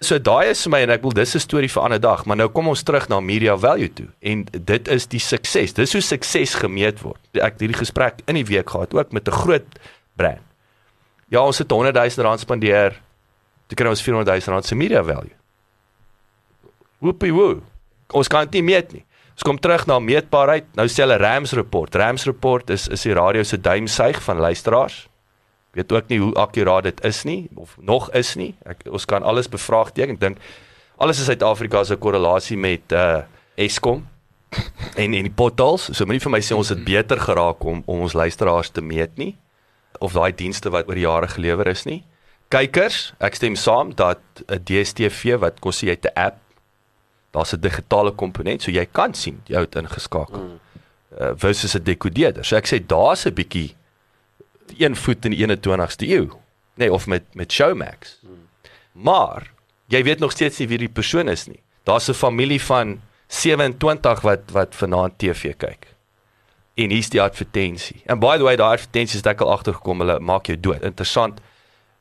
So 0.04 0.18
daai 0.20 0.50
is 0.52 0.60
vir 0.66 0.72
my 0.74 0.80
en 0.84 0.92
ek 0.92 1.04
wil 1.04 1.14
dis 1.16 1.34
'n 1.34 1.40
storie 1.40 1.68
vir 1.68 1.80
'n 1.80 1.84
ander 1.86 2.00
dag, 2.00 2.26
maar 2.26 2.36
nou 2.36 2.48
kom 2.48 2.68
ons 2.68 2.82
terug 2.82 3.08
na 3.08 3.20
media 3.20 3.56
value 3.56 3.88
toe 3.88 4.08
en 4.20 4.44
dit 4.44 4.88
is 4.88 5.06
die 5.06 5.20
sukses. 5.20 5.72
Dis 5.72 5.92
hoe 5.92 6.02
sukses 6.02 6.54
gemeet 6.54 7.00
word. 7.00 7.20
Ek 7.32 7.52
het 7.52 7.60
hierdie 7.60 7.78
gesprek 7.78 8.20
in 8.26 8.34
die 8.34 8.44
week 8.44 8.70
gehad 8.70 8.94
ook 8.94 9.12
met 9.12 9.28
'n 9.28 9.32
groot 9.32 9.66
brand. 10.16 10.42
Ja, 11.30 11.40
ons 11.40 11.58
het 11.58 11.70
100 11.70 11.94
000 11.94 12.26
rand 12.26 12.40
spandeer. 12.40 13.00
Toe 13.68 13.76
kry 13.76 13.88
ons 13.88 14.02
400 14.02 14.28
000 14.28 14.54
rand 14.54 14.66
se 14.66 14.74
media 14.74 15.02
value. 15.02 15.36
Whoopie 17.00 17.32
woo. 17.32 17.62
Ons 18.12 18.28
kan 18.28 18.44
dit 18.44 18.52
nie 18.52 18.62
meet 18.62 18.92
nie. 18.92 19.04
Ons 19.32 19.42
kom 19.42 19.58
terug 19.58 19.86
na 19.86 19.98
meetbaarheid. 19.98 20.64
Nou 20.74 20.86
sê 20.86 21.02
hulle 21.02 21.16
Rams 21.16 21.52
report. 21.52 21.94
Rams 21.94 22.24
report 22.24 22.70
is 22.70 22.88
is 22.88 23.02
die 23.02 23.14
radio 23.14 23.42
se 23.42 23.56
duimsuig 23.60 24.22
van 24.22 24.38
luisteraars 24.38 25.08
weet 25.74 25.92
ook 25.92 26.08
nie 26.08 26.18
hoe 26.18 26.32
akkuraat 26.34 26.88
dit 26.88 27.04
is 27.04 27.22
nie 27.24 27.48
of 27.54 27.76
nog 27.80 28.10
is 28.12 28.34
nie. 28.34 28.54
Ek 28.64 28.84
ons 28.90 29.04
kan 29.04 29.22
alles 29.22 29.48
bevraagteken. 29.48 30.14
Ek 30.14 30.20
dink 30.20 30.38
alles 30.96 31.18
in 31.18 31.28
Suid-Afrika 31.28 31.84
se 31.84 31.96
korrelasie 31.96 32.56
met 32.56 32.92
uh 32.92 33.22
Eskom 33.54 34.06
en 35.02 35.14
en 35.14 35.26
die 35.28 35.34
portals. 35.34 35.90
So 35.92 36.06
moenie 36.06 36.22
vir 36.22 36.32
my 36.34 36.40
sê 36.42 36.56
ons 36.56 36.72
het 36.74 36.84
beter 36.84 37.20
geraak 37.20 37.64
om 37.64 37.82
om 37.86 38.06
ons 38.06 38.14
luisteraars 38.14 38.70
te 38.74 38.82
meet 38.82 39.16
nie 39.18 39.34
of 40.02 40.12
daai 40.12 40.34
dienste 40.34 40.70
wat 40.74 40.88
oor 40.90 40.98
jare 40.98 41.28
gelewer 41.30 41.70
is 41.70 41.84
nie. 41.86 42.02
Kykers, 42.50 43.14
ek 43.22 43.38
stem 43.38 43.56
saam 43.56 43.94
dat 43.94 44.20
'n 44.46 44.60
DStv 44.64 45.38
wat 45.40 45.60
kos 45.60 45.80
jy 45.82 45.94
'n 45.94 46.14
app 46.14 46.38
daar's 47.32 47.54
'n 47.54 47.60
digitale 47.60 48.12
komponent 48.12 48.62
so 48.62 48.70
jy 48.70 48.86
kan 48.86 49.14
sien 49.14 49.42
jy 49.46 49.60
het 49.60 49.74
ingeskakel. 49.74 50.58
Uh, 51.20 51.30
versus 51.36 51.74
'n 51.74 51.82
dekodeerder. 51.82 52.44
So 52.44 52.56
ek 52.56 52.66
sê 52.66 52.78
daar's 52.86 53.26
'n 53.26 53.34
bietjie 53.34 53.74
een 54.78 54.96
voet 54.96 55.24
in 55.24 55.30
die 55.30 55.46
21ste 55.46 56.08
eeu, 56.08 56.26
nê, 56.26 56.34
nee, 56.74 56.92
of 56.92 57.06
met 57.06 57.22
met 57.34 57.52
Showmax. 57.52 58.18
Maar 58.92 59.52
jy 59.86 60.02
weet 60.04 60.18
nog 60.18 60.30
steeds 60.32 60.58
nie 60.58 60.68
wie 60.68 60.78
die 60.78 60.88
persoon 60.88 61.28
is 61.28 61.46
nie. 61.46 61.60
Daar's 61.84 62.08
'n 62.08 62.14
familie 62.14 62.60
van 62.62 63.00
27 63.26 64.20
wat 64.20 64.50
wat 64.52 64.74
vanaand 64.74 65.18
TV 65.18 65.54
kyk. 65.56 65.86
En 66.74 66.90
hier's 66.90 67.08
die 67.08 67.22
advertensie. 67.22 68.02
And 68.06 68.20
by 68.20 68.36
the 68.36 68.42
way, 68.42 68.56
daai 68.56 68.72
advertensies 68.72 69.22
het 69.22 69.26
ek 69.26 69.40
al 69.40 69.52
agtergekom, 69.52 69.98
hulle 69.98 70.18
maak 70.20 70.46
jou 70.46 70.60
dood. 70.60 70.82
Interessant. 70.82 71.40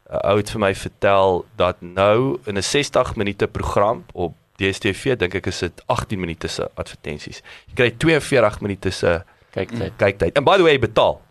'n 0.09 0.15
Ou 0.23 0.37
het 0.37 0.49
vir 0.49 0.59
my 0.59 0.75
vertel 0.75 1.45
dat 1.55 1.81
nou 1.81 2.39
in 2.45 2.57
'n 2.57 2.61
60 2.63 3.15
minute 3.15 3.47
program 3.47 4.05
op 4.13 4.33
DStv 4.57 5.15
dink 5.17 5.33
ek 5.35 5.47
is 5.47 5.59
dit 5.59 5.83
18 5.85 6.19
minute 6.19 6.47
se 6.47 6.69
advertensies. 6.75 7.41
Jy 7.67 7.73
kry 7.73 7.91
42 7.97 8.61
minute 8.61 8.89
se 8.91 9.23
Kyk 9.51 9.69
dit. 9.77 9.91
kyktyd. 9.97 10.37
And 10.37 10.45
by 10.45 10.57
the 10.57 10.63
way, 10.63 10.79
betaal. 10.79 11.21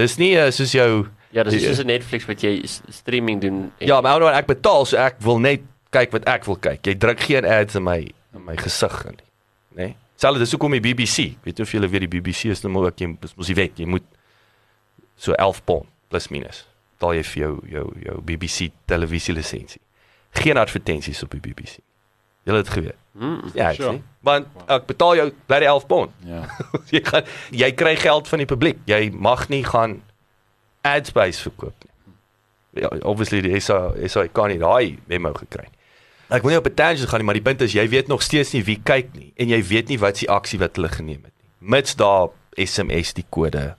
Dis 0.00 0.16
nie 0.20 0.32
uh, 0.40 0.48
soos 0.54 0.72
jou 0.72 1.06
Ja, 1.30 1.44
dis 1.46 1.62
soos 1.62 1.78
'n 1.84 1.86
Netflix 1.86 2.26
wat 2.26 2.40
jy 2.42 2.54
streaming 2.90 3.40
doen. 3.40 3.58
en- 3.78 3.86
Ja, 3.86 4.00
maar 4.00 4.18
nou 4.20 4.30
ek 4.32 4.46
betaal 4.48 4.84
so 4.86 4.96
ek 4.96 5.20
wil 5.22 5.38
net 5.38 5.60
kyk 5.92 6.10
wat 6.12 6.24
ek 6.28 6.44
wil 6.46 6.56
kyk. 6.56 6.82
Jy 6.86 6.94
druk 6.98 7.20
geen 7.20 7.44
ads 7.44 7.74
in 7.78 7.84
my 7.84 7.98
in 8.34 8.44
my 8.44 8.56
gesig 8.56 9.04
in 9.06 9.18
nie. 9.18 9.86
Né? 9.86 9.94
Selfs 10.16 10.38
dis 10.38 10.50
hoekom 10.52 10.72
die 10.72 10.80
BBC, 10.80 11.36
weet 11.44 11.58
jy 11.58 11.62
of 11.62 11.72
julle 11.72 11.88
weet 11.88 12.00
die 12.10 12.20
BBC 12.20 12.50
is 12.50 12.62
nou 12.62 12.72
maar 12.72 12.90
ook 12.90 12.98
jy 13.00 13.06
mos 13.36 13.48
jy 13.48 13.54
weet, 13.54 13.78
jy 13.78 13.86
moet 13.86 14.02
so 15.16 15.32
11 15.38 15.62
pond 15.64 15.86
plus 16.08 16.28
minus 16.30 16.66
betaal 16.98 17.14
jy 17.14 17.22
vir 17.22 17.42
jou 17.42 17.52
jou 17.70 17.86
jou 18.04 18.20
BBC 18.20 18.70
televisie 18.86 19.34
lisensie. 19.34 19.80
Geen 20.32 20.56
advertensies 20.56 21.22
op 21.22 21.30
die 21.30 21.40
BBC. 21.40 21.78
Julle 22.50 22.62
het 22.64 22.68
geweet. 22.74 22.98
Mm. 23.14 23.40
Ja, 23.54 23.68
ek 23.70 23.76
Sure. 23.78 23.90
sien. 23.94 24.02
Want 24.26 24.46
ek 24.66 24.86
betaal 24.90 25.16
jou 25.16 25.26
bly 25.46 25.58
die 25.62 25.68
11 25.70 25.86
pond. 25.86 26.10
Ja. 26.26 26.42
jy 26.94 27.00
gaan 27.06 27.24
jy 27.54 27.70
kry 27.78 27.94
geld 27.96 28.28
van 28.28 28.38
die 28.42 28.46
publiek. 28.50 28.78
Jy 28.90 29.10
mag 29.14 29.48
nie 29.52 29.62
gaan 29.64 30.00
ad 30.82 31.06
space 31.06 31.40
verkoop 31.42 31.74
nie. 31.84 32.82
Ja, 32.82 32.88
obviously 33.02 33.40
die 33.42 33.60
SA 33.60 33.92
SA 34.06 34.26
kan 34.32 34.48
nie 34.52 34.58
daai 34.62 34.98
memo 35.10 35.32
gekry 35.34 35.66
nie. 35.68 35.76
Ek 36.30 36.42
wil 36.42 36.50
nie 36.52 36.58
op 36.60 36.66
'n 36.70 36.74
tangent 36.74 37.08
gaan 37.10 37.18
nie, 37.20 37.26
maar 37.26 37.34
die 37.38 37.42
punt 37.42 37.60
is 37.62 37.72
jy 37.74 37.88
weet 37.88 38.08
nog 38.08 38.22
steeds 38.22 38.52
nie 38.52 38.62
wie 38.64 38.78
kyk 38.84 39.14
nie 39.14 39.32
en 39.36 39.48
jy 39.48 39.62
weet 39.62 39.88
nie 39.88 39.98
wat 39.98 40.16
se 40.16 40.26
aksie 40.26 40.58
wat 40.58 40.76
hulle 40.76 40.88
geneem 40.88 41.22
het 41.24 41.32
nie. 41.42 41.48
Mits 41.70 41.94
daar 41.96 42.28
SMS 42.56 43.12
die 43.14 43.24
kode 43.30 43.74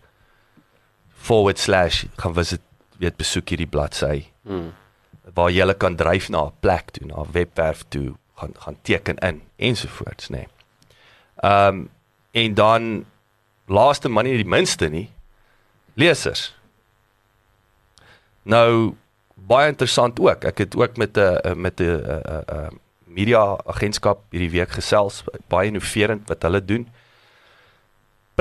forward 1.15 1.59
slash 1.59 2.03
gaan 2.17 2.33
visit 2.33 2.61
weet 2.99 3.17
besoek 3.17 3.49
hierdie 3.49 3.69
bladsy 3.69 4.25
Mm. 4.45 4.71
waar 5.35 5.49
jy 5.51 5.59
hulle 5.61 5.73
kan 5.77 5.95
dryf 5.95 6.29
na 6.29 6.45
'n 6.45 6.51
plek 6.59 6.91
toe, 6.91 7.07
na 7.07 7.21
'n 7.23 7.31
webwerf 7.31 7.83
toe, 7.89 8.15
gaan 8.41 8.55
gaan 8.57 8.77
teken 8.81 9.21
in 9.29 9.41
ensovoorts, 9.55 10.29
nê. 10.29 10.41
Nee. 10.41 10.47
Ehm 11.41 11.75
um, 11.75 11.89
en 12.31 12.53
dan 12.53 13.05
laaste 13.67 14.09
maar 14.09 14.23
nie 14.23 14.37
die 14.39 14.47
minste 14.47 14.87
nie, 14.89 15.09
lesers. 15.99 16.53
Nou 18.43 18.95
baie 19.35 19.71
interessant 19.71 20.19
ook. 20.19 20.45
Ek 20.47 20.63
het 20.63 20.75
ook 20.75 20.97
met 20.97 21.17
'n 21.17 21.59
met 21.59 21.79
'n 21.79 21.83
'n 21.83 22.43
'n 22.47 22.79
media 23.03 23.57
agentskap 23.65 24.23
hierdie 24.31 24.51
week 24.51 24.71
gesels, 24.71 25.23
baie 25.47 25.67
innoverend 25.67 26.27
wat 26.27 26.41
hulle 26.41 26.65
doen. 26.65 26.87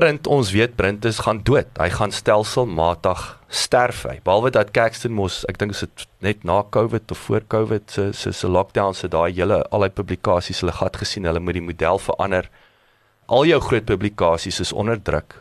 Print 0.01 0.29
ons 0.33 0.49
weet 0.55 0.79
print 0.79 1.05
is 1.05 1.19
gaan 1.21 1.43
dood. 1.45 1.69
Hy 1.77 1.91
gaan 1.93 2.13
stelselmatig 2.17 3.21
sterf 3.53 4.07
hy. 4.09 4.15
Behalwe 4.25 4.49
dat 4.55 4.71
Caxton 4.73 5.13
mos, 5.13 5.43
ek 5.51 5.59
dink 5.61 5.75
is 5.75 5.83
dit 5.85 6.05
net 6.25 6.47
na 6.49 6.63
Covid 6.73 7.13
of 7.13 7.21
voor 7.27 7.45
Covid 7.53 7.85
se 7.93 8.07
se 8.17 8.33
se 8.33 8.49
lockdown 8.49 8.97
se 8.97 9.11
daai 9.13 9.29
hele 9.37 9.59
al 9.69 9.85
die 9.85 9.93
publikasies 9.93 10.63
hulle 10.65 10.73
gat 10.79 10.97
gesien, 11.03 11.29
hulle 11.29 11.43
moet 11.45 11.59
die 11.59 11.67
model 11.67 12.01
verander. 12.01 12.49
Al 13.29 13.45
jou 13.51 13.61
groot 13.67 13.85
publikasies 13.93 14.63
is 14.65 14.73
onder 14.73 14.97
druk 14.97 15.37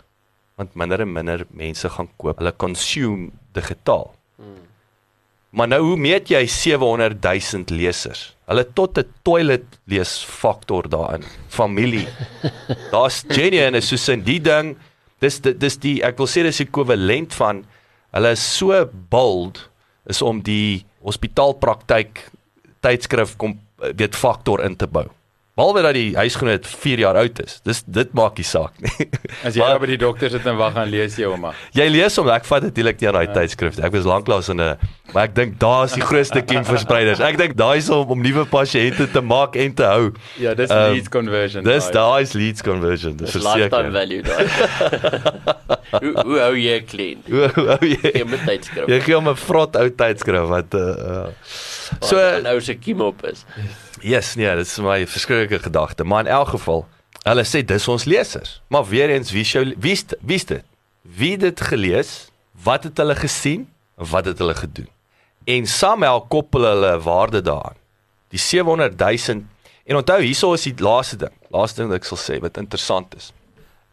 want 0.59 0.75
minder 0.75 1.05
en 1.05 1.13
minder 1.15 1.45
mense 1.55 1.87
gaan 1.95 2.11
koop. 2.19 2.41
Hulle 2.43 2.51
consume 2.51 3.29
digitaal. 3.55 4.09
Mm. 4.43 4.65
Maar 5.49 5.67
nou 5.67 5.79
hoe 5.81 5.97
meet 5.97 6.29
jy 6.29 6.43
700 6.47 7.17
000 7.23 7.63
lesers? 7.73 8.35
Hulle 8.49 8.63
tot 8.73 8.97
'n 8.97 9.05
toilet 9.23 9.65
lees 9.89 10.19
faktor 10.25 10.89
daarin. 10.89 11.23
Familie. 11.49 12.07
Daar's 12.93 13.23
genuine 13.27 13.77
is 13.77 13.87
soos 13.87 14.07
in 14.09 14.21
die 14.23 14.39
ding. 14.39 14.75
Dis 15.19 15.39
di- 15.41 15.53
dis 15.57 15.77
die 15.77 16.01
ek 16.03 16.17
wil 16.17 16.27
sê 16.27 16.43
dis 16.43 16.59
ekwivalent 16.61 17.33
van 17.33 17.65
hulle 18.13 18.31
is 18.31 18.57
so 18.57 18.85
bold 19.09 19.69
is 20.09 20.21
om 20.21 20.41
die 20.41 20.85
hospitaalpraktyk 21.03 22.29
tydskrif 22.81 23.35
kom 23.37 23.59
weet 23.95 24.15
faktor 24.15 24.61
in 24.63 24.75
te 24.75 24.87
bou. 24.87 25.05
Behalwe 25.59 25.81
dat 25.83 25.93
die 25.97 26.13
huisgenoot 26.15 26.67
4 26.71 26.99
jaar 27.03 27.17
oud 27.19 27.39
is. 27.43 27.57
Dis 27.67 27.81
dit 27.83 28.13
maak 28.15 28.37
nie 28.39 28.45
saak 28.47 28.71
nie. 28.79 29.09
As 29.45 29.53
jy 29.57 29.59
Maar- 29.59 29.73
nou 29.75 29.79
by 29.83 29.89
die 29.91 29.97
dokter 29.99 30.31
sit 30.31 30.45
en 30.47 30.55
wag 30.55 30.71
gaan 30.77 30.87
lees 30.93 31.17
jy 31.19 31.27
ouma. 31.27 31.51
Jy 31.75 31.87
lees 31.91 32.15
hom, 32.15 32.29
ek 32.31 32.45
vat 32.47 32.63
natuurlik 32.69 33.01
nie 33.03 33.09
aan 33.11 33.17
daai 33.19 33.33
tydskrif. 33.35 33.75
nie. 33.75 33.83
Ek 33.89 33.91
was 33.97 34.07
lanklaas 34.07 34.47
in 34.55 34.61
'n 34.63 34.77
maar 35.13 35.23
ek 35.25 35.33
dink 35.35 35.57
daar 35.59 35.83
is 35.89 35.93
die 35.97 36.05
grootste 36.05 36.41
kiemverspreiders. 36.45 37.19
Ek 37.19 37.35
dink 37.37 37.57
daai 37.57 37.77
is 37.81 37.89
om 37.89 38.07
om 38.15 38.21
nuwe 38.21 38.45
pasiënte 38.45 39.09
te 39.11 39.21
maak 39.21 39.55
en 39.57 39.73
te 39.73 39.83
hou. 39.83 40.11
Ja, 40.39 40.53
dis 40.53 40.69
Ehm, 40.69 40.93
leads 40.93 41.09
conversion. 41.09 41.63
Dis 41.63 41.89
daai. 41.91 42.21
is 42.21 42.33
leads 42.33 42.61
conversion. 42.61 43.17
Dis 43.17 43.31
Dis 43.33 43.43
lifetime 43.43 43.91
verseker. 43.91 43.91
value 43.91 44.21
daai. 44.21 44.45
hoe 46.03 46.13
hoe 46.23 46.39
hou 46.39 46.55
jy 46.55 46.77
'n 46.79 46.85
kliënt? 46.85 47.23
Hoe 47.27 47.49
hoe 47.55 47.87
jy 47.89 48.11
Jy 48.13 48.23
moet 48.23 48.45
tydskrif. 48.45 48.87
jy 48.87 48.99
gee 49.01 49.15
hom 49.15 49.27
'n 49.27 49.35
vrot 49.35 49.75
ou 49.75 49.89
tydskrif 49.89 50.47
wat 50.47 50.73
uh, 50.73 50.79
uh. 50.79 51.27
So 52.01 52.21
nou 52.43 52.55
se 52.61 52.75
kiem 52.77 53.01
op 53.01 53.23
is. 53.25 53.45
yes, 54.01 54.35
nee, 54.35 54.49
dit 54.55 54.67
is 54.67 54.77
my 54.83 55.01
verskriklike 55.07 55.63
gedagte, 55.63 56.03
maar 56.03 56.25
in 56.25 56.31
elk 56.31 56.53
geval, 56.55 56.85
hulle 57.23 57.45
sê 57.47 57.63
dis 57.65 57.87
ons 57.87 58.05
lesers. 58.09 58.59
Maar 58.67 58.87
weer 58.87 59.09
eens, 59.09 59.31
wie 59.35 59.43
sou 59.43 59.65
wie's 59.77 60.05
wie's 60.21 60.45
dit? 60.45 60.63
Wie 61.01 61.37
dit 61.37 61.61
gelees? 61.61 62.29
Wat 62.63 62.83
het 62.83 62.97
hulle 62.97 63.15
gesien? 63.15 63.67
Wat 63.95 64.25
het 64.25 64.37
hulle 64.37 64.55
gedoen? 64.55 64.89
En 65.49 65.67
Samuel 65.67 66.21
koppel 66.21 66.67
hulle 66.67 66.99
waarde 67.01 67.41
daaraan. 67.41 67.77
Die 68.29 68.39
700 68.39 68.99
000 68.99 69.43
en 69.85 69.95
onthou 69.95 70.21
hierso 70.21 70.53
is 70.53 70.67
die 70.67 70.75
laaste 70.77 71.17
ding. 71.17 71.33
Laaste 71.49 71.81
ding 71.81 71.89
wat 71.89 72.03
ek 72.03 72.09
sal 72.09 72.21
sê 72.21 72.39
wat 72.43 72.57
interessant 72.61 73.15
is 73.17 73.31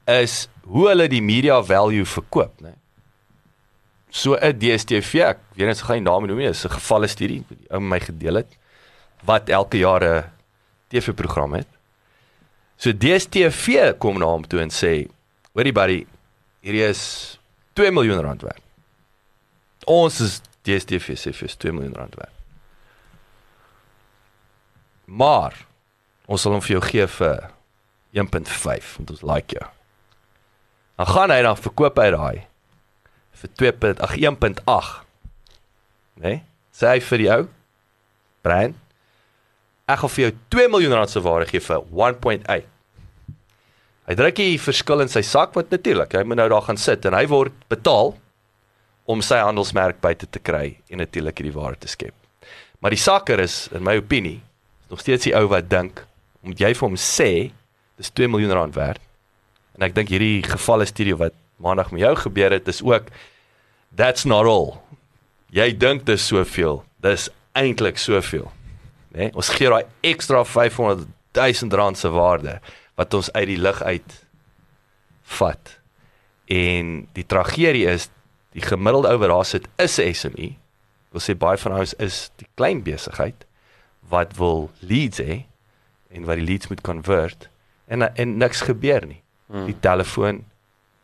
is 0.07 0.47
hoe 0.67 0.89
hulle 0.89 1.09
die 1.11 1.23
media 1.23 1.59
value 1.63 2.07
verkoop, 2.07 2.61
né? 2.63 2.77
So 4.17 4.33
'n 4.41 4.57
DStv, 4.57 5.13
ek 5.29 5.41
weet 5.59 5.69
net 5.69 5.83
gaan 5.85 5.99
nie 6.01 6.07
name 6.09 6.27
noem 6.27 6.39
nie, 6.41 6.49
is 6.49 6.65
'n 6.65 6.73
gevalle 6.73 7.09
studie 7.09 7.45
wat 7.49 7.59
die 7.59 7.69
ou 7.71 7.81
my 7.81 8.01
gedeel 8.01 8.41
het 8.41 8.51
wat 9.29 9.49
elke 9.49 9.77
jaar 9.77 10.03
'n 10.03 10.25
TV-program 10.89 11.53
het. 11.53 11.69
So 12.79 12.93
DStv 12.93 13.99
kom 13.99 14.19
na 14.19 14.25
hom 14.25 14.47
toe 14.47 14.61
en 14.61 14.71
sê, 14.71 15.09
"Hoorie 15.53 15.73
buddy, 15.73 16.07
hierdie 16.63 16.89
is 16.89 17.39
2 17.75 17.91
miljoen 17.91 18.21
rand 18.21 18.43
werd." 18.43 18.63
Ons 19.85 20.21
is 20.21 20.41
DStv 20.65 21.17
sê 21.17 21.33
vir 21.33 21.43
ons 21.43 21.57
2 21.57 21.73
miljoen 21.73 21.95
rand 21.95 22.15
werd. 22.15 22.37
Maar 25.05 25.53
ons 26.27 26.41
sal 26.41 26.53
hom 26.53 26.63
vir 26.63 26.81
jou 26.81 26.81
gee 26.81 27.07
vir 27.07 27.51
1.5 28.13 28.97
want 28.97 29.11
ons 29.11 29.23
like 29.23 29.53
jou. 29.53 29.69
Dan 30.97 31.07
gaan 31.07 31.31
hy 31.31 31.43
dan 31.43 31.57
verkoop 31.57 31.97
hy 31.99 32.11
daai 32.11 32.47
vir 33.41 33.53
2. 33.61 33.95
ag 34.01 34.17
1.8. 34.17 35.03
Né? 36.17 36.29
Nee? 36.29 36.43
Sê 36.77 36.91
hy 36.93 37.01
vir 37.01 37.23
die 37.23 37.31
ou 37.33 37.45
Brian, 38.45 38.75
ek 39.89 40.03
gaan 40.03 40.13
vir 40.13 40.25
jou 40.27 40.33
2 40.55 40.73
miljoen 40.73 40.95
rand 40.99 41.11
se 41.11 41.23
waarde 41.25 41.49
gee 41.51 41.63
vir 41.65 41.87
1.8. 41.89 42.67
Hy 44.07 44.15
druk 44.15 44.37
die 44.39 44.59
verskil 44.63 45.03
in 45.03 45.11
sy 45.11 45.23
sak 45.27 45.57
wat 45.59 45.73
natuurlik, 45.75 46.15
hy 46.15 46.23
moet 46.23 46.39
nou 46.39 46.47
daar 46.53 46.67
gaan 46.69 46.79
sit 46.79 47.07
en 47.09 47.17
hy 47.17 47.25
word 47.31 47.55
betaal 47.73 48.13
om 49.11 49.23
sy 49.23 49.39
handelsmerk 49.43 49.99
buite 50.03 50.29
te 50.31 50.43
kry 50.43 50.77
en 50.91 51.03
natuurlik 51.03 51.41
hierdie 51.41 51.57
waarde 51.57 51.87
te 51.87 51.91
skep. 51.91 52.15
Maar 52.83 52.95
die 52.95 53.03
sakker 53.03 53.41
is 53.43 53.67
in 53.75 53.83
my 53.87 53.97
opinie 53.99 54.39
is 54.85 54.93
nog 54.93 55.03
steeds 55.03 55.27
die 55.27 55.35
ou 55.39 55.47
wat 55.51 55.71
dink 55.71 56.05
omdat 56.45 56.63
jy 56.63 56.73
vir 56.79 56.87
hom 56.87 56.99
sê 57.01 57.31
dis 57.99 58.13
2 58.13 58.29
miljoen 58.31 58.55
rand 58.55 58.77
werd. 58.77 59.01
En 59.75 59.87
ek 59.87 59.97
dink 59.97 60.13
hierdie 60.13 60.45
gevalle 60.47 60.87
studie 60.87 61.17
wat 61.19 61.35
maandag 61.57 61.91
met 61.91 62.01
jou 62.01 62.15
gebeur 62.17 62.53
het 62.53 62.69
is 62.69 62.83
ook 62.83 63.09
that's 63.97 64.25
not 64.25 64.47
all. 64.47 64.77
Jy 65.51 65.77
dink 65.77 66.07
dis 66.07 66.27
soveel. 66.27 66.83
Dis 67.01 67.29
eintlik 67.57 67.99
soveel. 67.99 68.51
Né? 69.13 69.29
Nee? 69.29 69.33
Ons 69.35 69.49
gee 69.57 69.71
daai 69.73 69.87
ekstra 70.05 70.45
500 70.45 71.07
000 71.37 71.77
rand 71.77 71.99
se 71.99 72.11
waarde 72.13 72.61
wat 72.97 73.15
ons 73.15 73.33
uit 73.33 73.47
die 73.49 73.61
lug 73.61 73.83
uit 73.83 74.21
vat. 75.39 75.79
En 76.47 77.09
die 77.13 77.27
tragedie 77.27 77.87
is 77.89 78.09
die 78.57 78.65
gemiddelde 78.65 79.13
ou 79.13 79.19
wat 79.21 79.33
daar 79.33 79.45
sit 79.45 79.69
is 79.77 79.99
'n 80.01 80.15
SME. 80.15 80.55
Wil 81.13 81.21
sê 81.21 81.37
baie 81.37 81.59
van 81.59 81.79
ons 81.79 81.95
is 81.95 82.31
die 82.37 82.49
klein 82.55 82.83
besigheid 82.83 83.47
wat 84.09 84.37
wil 84.37 84.71
leads 84.81 85.19
hê 85.19 85.45
en 86.09 86.25
wat 86.25 86.37
die 86.37 86.45
leads 86.45 86.69
moet 86.69 86.81
convert 86.81 87.49
en 87.87 88.15
en 88.15 88.37
niks 88.37 88.61
gebeur 88.61 89.07
nie. 89.07 89.23
Hmm. 89.47 89.67
Die 89.67 89.81
telefoon 89.81 90.45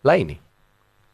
lei 0.03 0.25
nie. 0.25 0.41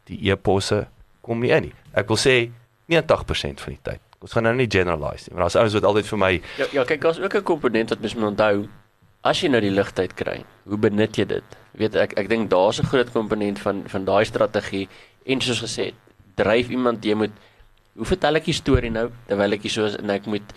Die 0.09 0.19
e-posse 0.31 0.87
kom 1.21 1.41
nie 1.43 1.53
in 1.53 1.69
nie. 1.69 1.73
Ek 1.93 2.07
wil 2.07 2.17
sê 2.17 2.51
90% 2.89 3.61
van 3.63 3.75
die 3.75 3.83
tyd. 3.83 4.01
Ons 4.19 4.35
gaan 4.35 4.43
nou 4.43 4.55
nie 4.57 4.67
generalize 4.67 5.29
nie, 5.29 5.35
maar 5.35 5.45
daar's 5.47 5.55
ouens 5.55 5.75
wat 5.77 5.87
altyd 5.87 6.09
vir 6.09 6.19
my 6.19 6.31
Ja, 6.59 6.65
ja 6.73 6.83
kyk, 6.83 7.01
daar's 7.01 7.19
ook 7.19 7.35
'n 7.35 7.43
komponent 7.43 7.89
wat 7.89 8.01
mens 8.01 8.15
moet 8.15 8.29
onthou. 8.33 8.67
As 9.23 9.41
jy 9.41 9.49
nou 9.49 9.61
die 9.61 9.71
ligtyd 9.71 10.13
kry, 10.15 10.43
hoe 10.63 10.77
benut 10.77 11.15
jy 11.15 11.25
dit? 11.25 11.43
Weet 11.73 11.95
ek 11.95 12.17
ek 12.17 12.29
dink 12.29 12.49
daar's 12.49 12.79
'n 12.79 12.87
groot 12.91 13.11
komponent 13.11 13.59
van 13.59 13.83
van 13.87 14.05
daai 14.05 14.25
strategie 14.25 14.87
en 15.25 15.41
soos 15.41 15.61
gesê, 15.61 15.93
dryf 16.35 16.69
iemand 16.69 17.05
jy 17.05 17.13
moet 17.13 17.31
hoe 17.95 18.05
vertel 18.05 18.35
ek 18.35 18.45
die 18.45 18.53
storie 18.53 18.91
nou 18.91 19.09
terwyl 19.27 19.53
ek 19.53 19.61
hier 19.61 19.71
so 19.71 19.85
is 19.85 19.95
en 19.95 20.09
ek 20.09 20.25
moet 20.25 20.53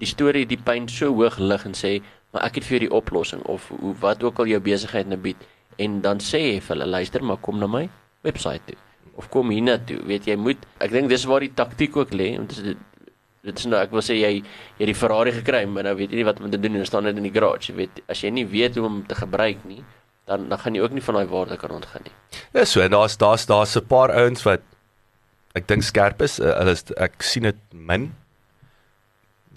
die 0.00 0.08
storie 0.08 0.46
die 0.46 0.56
pyn 0.56 0.88
so 0.88 1.12
hoog 1.12 1.38
lig 1.38 1.66
en 1.68 1.76
sê, 1.76 2.02
maar 2.32 2.46
ek 2.48 2.54
het 2.54 2.64
vir 2.64 2.78
jou 2.78 2.82
die 2.86 2.96
oplossing 2.96 3.42
of 3.42 3.68
hoe 3.68 3.94
wat 4.00 4.22
ook 4.22 4.38
al 4.38 4.46
jou 4.46 4.60
besigheid 4.60 5.06
nou 5.06 5.18
bied 5.20 5.36
en 5.84 6.00
dan 6.04 6.20
sê 6.20 6.40
jy 6.44 6.60
vir 6.60 6.76
hulle 6.76 6.92
luister 6.96 7.24
maar 7.24 7.40
kom 7.44 7.58
na 7.60 7.68
my 7.70 7.86
webwerf 8.26 8.64
toe 8.66 8.78
of 9.20 9.28
kom 9.32 9.52
hiernatoe. 9.52 10.00
Weet 10.08 10.28
jy 10.30 10.36
moet 10.40 10.62
ek 10.80 10.94
dink 10.94 11.10
dis 11.12 11.26
waar 11.28 11.44
die 11.44 11.52
taktiek 11.56 11.96
ook 11.96 12.14
lê 12.16 12.32
want 12.38 12.54
dit 12.56 12.86
dit 13.40 13.56
is 13.56 13.68
nou 13.72 13.78
ek 13.80 13.92
wil 13.96 14.04
sê 14.04 14.18
jy 14.18 14.32
jy 14.80 14.88
die 14.90 14.96
Ferrari 14.96 15.32
gekry 15.32 15.62
maar 15.68 15.86
nou 15.88 15.94
weet 15.96 16.12
jy 16.12 16.20
nie 16.20 16.28
wat 16.28 16.42
om 16.42 16.50
te 16.52 16.60
doen 16.60 16.76
en 16.76 16.88
staan 16.88 17.08
net 17.08 17.20
in 17.20 17.28
die 17.28 17.34
garage. 17.34 17.70
Jy 17.70 17.78
weet 17.78 18.02
as 18.12 18.24
jy 18.24 18.32
nie 18.34 18.46
weet 18.48 18.76
hoe 18.80 18.86
om 18.88 19.00
te 19.08 19.16
gebruik 19.18 19.64
nie, 19.68 19.80
dan 20.28 20.48
dan 20.52 20.60
gaan 20.60 20.76
jy 20.76 20.84
ook 20.84 20.96
nie 20.96 21.04
van 21.04 21.20
daai 21.20 21.32
waarde 21.32 21.60
kan 21.60 21.76
ontgin 21.76 22.06
nie. 22.08 22.16
Ja, 22.56 22.64
so 22.64 22.84
en 22.84 22.92
daar's 22.96 23.16
daar's 23.20 23.46
daar's 23.48 23.76
'n 23.76 23.86
paar 23.86 24.12
ouens 24.12 24.44
wat 24.44 24.64
ek 25.54 25.68
dink 25.68 25.82
skerp 25.82 26.22
is. 26.22 26.38
Uh, 26.40 26.52
hulle 26.58 26.76
is 26.76 26.84
ek 26.96 27.22
sien 27.22 27.48
dit 27.48 27.60
min 27.72 28.12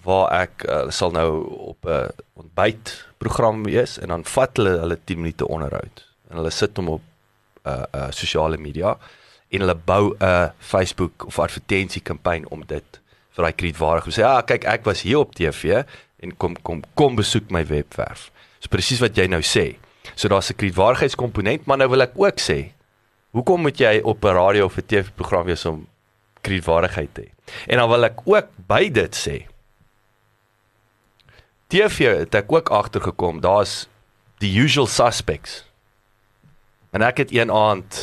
waar 0.03 0.31
ek 0.43 0.65
uh, 0.67 0.89
sal 0.89 1.12
nou 1.12 1.29
op 1.71 1.86
'n 1.86 1.89
uh, 1.89 2.07
ontbytprogram 2.33 3.63
wees 3.63 3.99
en 3.99 4.07
dan 4.07 4.23
vat 4.23 4.57
hulle 4.57 4.79
hulle 4.79 4.97
10 5.05 5.17
minute 5.17 5.47
onderhoud 5.47 6.12
en 6.29 6.38
hulle 6.38 6.51
sit 6.51 6.77
hom 6.77 6.89
op 6.89 7.01
uh, 7.65 7.83
uh, 7.95 8.09
sosiale 8.12 8.57
media 8.57 8.97
en 9.49 9.59
hulle 9.59 9.75
bou 9.75 10.15
'n 10.19 10.51
Facebook 10.59 11.25
of 11.25 11.39
advertensiekampanje 11.39 12.49
om 12.49 12.65
dit 12.65 13.01
vir 13.36 13.43
daai 13.43 13.53
kredietwaardig 13.53 14.05
om 14.05 14.12
sê 14.12 14.21
ja 14.21 14.41
kyk 14.41 14.63
ek 14.65 14.83
was 14.86 15.01
hier 15.01 15.19
op 15.19 15.36
TV 15.36 15.83
en 16.23 16.38
kom 16.38 16.55
kom 16.62 16.83
kom 16.95 17.15
besoek 17.15 17.51
my 17.51 17.65
webwerf. 17.67 18.31
So 18.59 18.71
presies 18.71 19.01
wat 19.03 19.17
jy 19.17 19.27
nou 19.27 19.41
sê. 19.41 19.75
So 20.15 20.27
daar's 20.27 20.49
'n 20.49 20.55
kredietwaardigheidskomponent, 20.55 21.65
maar 21.65 21.77
nou 21.77 21.89
wil 21.89 22.01
ek 22.01 22.12
ook 22.15 22.39
sê, 22.39 22.71
hoekom 23.31 23.62
moet 23.62 23.77
jy 23.77 23.99
op 24.03 24.23
'n 24.23 24.36
radio 24.36 24.65
of 24.65 24.77
'n 24.77 24.86
TV-program 24.86 25.45
wees 25.45 25.65
om 25.65 25.88
kredietwaardigheid 26.41 27.13
te 27.13 27.21
hê? 27.21 27.29
En 27.67 27.77
dan 27.77 27.89
wil 27.89 28.03
ek 28.03 28.19
ook 28.25 28.47
by 28.67 28.89
dit 28.89 29.15
sê, 29.15 29.47
TV 31.67 32.17
het 32.17 32.36
ek 32.36 32.51
ook 32.51 32.69
agtergekom, 32.69 33.41
daar's 33.41 33.88
die 34.38 34.59
usual 34.59 34.88
suspects. 34.88 35.65
En 36.93 37.01
ek 37.01 37.23
het 37.23 37.32
een 37.34 37.51
aand 37.51 38.01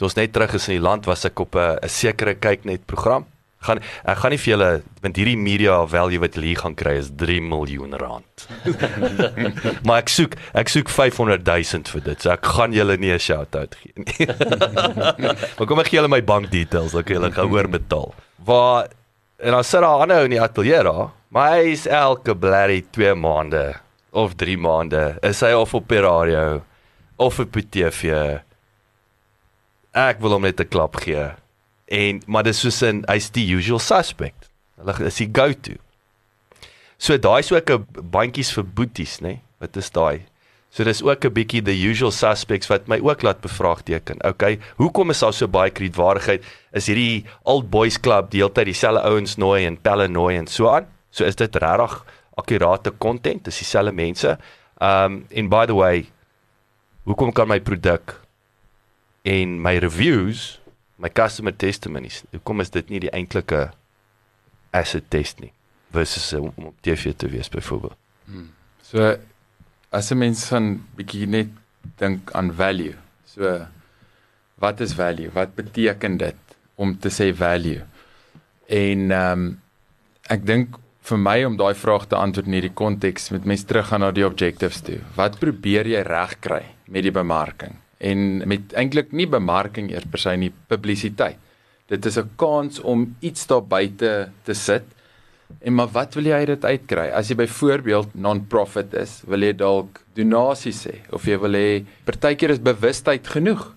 toe 0.00 0.08
ons 0.08 0.16
net 0.16 0.32
terug 0.32 0.54
is 0.56 0.66
in 0.70 0.78
die 0.78 0.82
land 0.82 1.06
was 1.06 1.26
ek 1.28 1.38
op 1.44 1.54
'n 1.54 1.78
'n 1.84 1.88
sekere 1.88 2.34
kyk 2.34 2.64
net 2.64 2.86
program. 2.86 3.26
Gaan 3.60 3.78
ek 4.04 4.16
gaan 4.16 4.30
nie 4.30 4.38
vir 4.38 4.52
julle 4.56 4.82
want 5.02 5.16
hierdie 5.16 5.36
media 5.36 5.86
value 5.86 6.18
wat 6.18 6.34
julle 6.34 6.46
hier 6.46 6.62
gaan 6.64 6.74
kry 6.74 6.94
is 6.96 7.10
3 7.16 7.40
miljoen 7.40 7.94
rand. 7.94 8.48
maar 9.84 9.98
ek 10.00 10.08
soek 10.08 10.34
ek 10.54 10.68
soek 10.68 10.88
500 10.88 11.44
000 11.44 11.92
vir 11.92 12.00
dit. 12.00 12.22
So 12.22 12.30
ek 12.30 12.46
gaan 12.46 12.72
julle 12.72 12.96
nie 12.96 13.12
'n 13.12 13.18
shout-out 13.18 13.76
gee 13.76 13.92
nie. 13.94 14.26
maar 15.56 15.66
kom 15.66 15.78
ek 15.78 15.92
gee 15.92 16.00
julle 16.00 16.08
my 16.08 16.22
bank 16.22 16.50
details, 16.50 16.92
dan 16.92 17.04
kan 17.04 17.16
julle 17.16 17.32
gaan 17.32 17.52
oorbetaal. 17.52 18.14
Waar 18.44 18.88
en 19.38 19.52
dan 19.52 19.64
sit 19.64 19.80
daar 19.80 20.00
aanhou 20.00 20.24
in 20.24 20.30
die 20.30 20.42
ateljee 20.42 20.82
daar, 20.82 21.10
maar 21.28 21.52
hy 21.52 21.72
is 21.72 21.86
elke 21.86 22.34
blerry 22.34 22.82
2 22.90 23.14
maande 23.14 23.76
of 24.10 24.34
3 24.34 24.56
maande 24.56 25.18
is 25.22 25.40
hy 25.40 25.52
of 25.52 25.74
op 25.74 25.88
die 25.88 26.00
radio 26.00 26.62
of 27.20 27.38
op 27.42 27.52
die 27.52 27.66
TV. 27.68 28.40
Ek 29.92 30.20
wil 30.22 30.36
hom 30.36 30.46
net 30.48 30.60
'n 30.60 30.68
klap 30.68 30.96
gee. 31.04 31.28
En 31.90 32.22
maar 32.26 32.46
dis 32.46 32.60
soos 32.60 32.82
in 32.82 33.04
hy's 33.08 33.30
die 33.30 33.46
usual 33.54 33.78
suspect. 33.78 34.48
Hulle 34.78 35.06
is 35.06 35.16
die 35.16 35.28
go-to. 35.32 35.76
So 36.96 37.18
daai 37.18 37.40
is 37.40 37.52
ook 37.52 37.70
'n 37.70 37.86
bandjies 38.10 38.52
vir 38.52 38.64
boeties, 38.64 39.20
nê? 39.20 39.26
Nee? 39.26 39.40
Wat 39.58 39.76
is 39.76 39.90
daai? 39.90 40.26
So 40.70 40.84
dis 40.84 41.02
ook 41.02 41.24
'n 41.24 41.32
bietjie 41.32 41.62
the 41.62 41.74
usual 41.74 42.10
suspects 42.10 42.68
wat 42.68 42.86
my 42.86 43.00
ook 43.02 43.22
laat 43.22 43.40
bevraagteken. 43.40 44.24
Okay, 44.24 44.58
hoekom 44.76 45.10
is 45.10 45.18
daar 45.18 45.32
so 45.32 45.48
baie 45.48 45.70
kredietwaardigheid? 45.70 46.44
Is 46.72 46.86
hierdie 46.86 47.24
old 47.42 47.70
boys 47.70 48.00
club 48.00 48.30
deeltyd 48.30 48.64
dieselfde 48.64 49.02
ouens 49.02 49.36
nooi 49.36 49.66
en 49.66 49.80
pelle 49.80 50.08
nooi 50.08 50.36
en 50.36 50.46
so 50.46 50.68
aan? 50.68 50.86
So 51.10 51.24
is 51.24 51.34
dit 51.34 51.56
regtig 51.56 52.04
akkurate 52.34 52.92
content? 52.98 53.44
Dis 53.44 53.58
dieselfde 53.58 53.92
mense. 53.92 54.38
Um 54.78 55.26
en 55.28 55.48
by 55.48 55.66
the 55.66 55.74
way, 55.74 56.06
hoekom 57.04 57.32
kan 57.32 57.48
my 57.48 57.60
produk 57.60 58.16
en 59.22 59.60
my 59.62 59.78
reviews, 59.78 60.60
my 60.96 61.08
customer 61.08 61.52
testimonies, 61.56 62.22
hoekom 62.30 62.60
is 62.60 62.70
dit 62.70 62.88
nie 62.92 63.00
die 63.00 63.12
eintlike 63.12 63.70
asset 64.76 65.06
test 65.10 65.40
nie 65.40 65.52
versus 65.90 66.32
om 66.38 66.52
op 66.70 66.76
TV 66.84 67.14
te 67.16 67.28
wees 67.28 67.48
byvoorbeeld? 67.50 67.96
So 68.82 69.16
as 69.90 70.10
'n 70.10 70.18
mens 70.18 70.44
van 70.46 70.82
bietjie 70.96 71.26
net 71.26 71.48
dink 71.98 72.30
aan 72.32 72.52
value. 72.54 72.94
So 73.24 73.66
wat 74.54 74.80
is 74.80 74.92
value? 74.92 75.30
Wat 75.32 75.54
beteken 75.54 76.16
dit 76.16 76.36
om 76.74 76.98
te 76.98 77.08
sê 77.08 77.34
value? 77.34 77.82
En 78.66 79.10
ehm 79.10 79.32
um, 79.32 79.60
ek 80.30 80.46
dink 80.46 80.76
vir 81.08 81.18
my 81.18 81.36
om 81.48 81.56
daai 81.56 81.74
vraag 81.74 82.06
te 82.10 82.18
antwoord 82.18 82.48
in 82.50 82.58
hierdie 82.58 82.76
konteks 82.76 83.30
met 83.34 83.46
mens 83.48 83.64
teruggaan 83.64 84.04
na 84.04 84.10
die 84.14 84.26
objectives 84.26 84.82
toe. 84.86 85.00
Wat 85.16 85.38
probeer 85.40 85.88
jy 85.88 86.02
regkry 86.06 86.62
met 86.88 87.06
die 87.06 87.14
bemarking? 87.14 87.78
En 88.00 88.42
met 88.48 88.74
eintlik 88.78 89.12
nie 89.12 89.28
bemarking 89.28 89.90
eers 89.92 90.08
per 90.10 90.20
se 90.22 90.36
nie, 90.36 90.52
publisiteit. 90.68 91.38
Dit 91.90 92.06
is 92.06 92.18
'n 92.18 92.30
kans 92.36 92.80
om 92.80 93.16
iets 93.20 93.46
daar 93.46 93.62
buite 93.62 94.30
te 94.44 94.54
sit. 94.54 94.84
En 95.58 95.74
maar 95.74 95.88
wat 95.88 96.14
wil 96.14 96.24
jy 96.24 96.44
dit 96.44 96.64
uitkry? 96.64 97.10
As 97.10 97.28
jy 97.28 97.36
byvoorbeeld 97.36 98.14
non-profit 98.14 98.94
is, 98.94 99.22
wil 99.26 99.42
jy 99.42 99.52
dalk 99.52 100.00
donasies 100.14 100.86
hê 100.86 100.96
of 101.10 101.24
jy 101.24 101.38
wil 101.38 101.52
hê 101.52 101.84
partykeer 102.04 102.50
is 102.50 102.62
bewustheid 102.62 103.26
genoeg. 103.26 103.74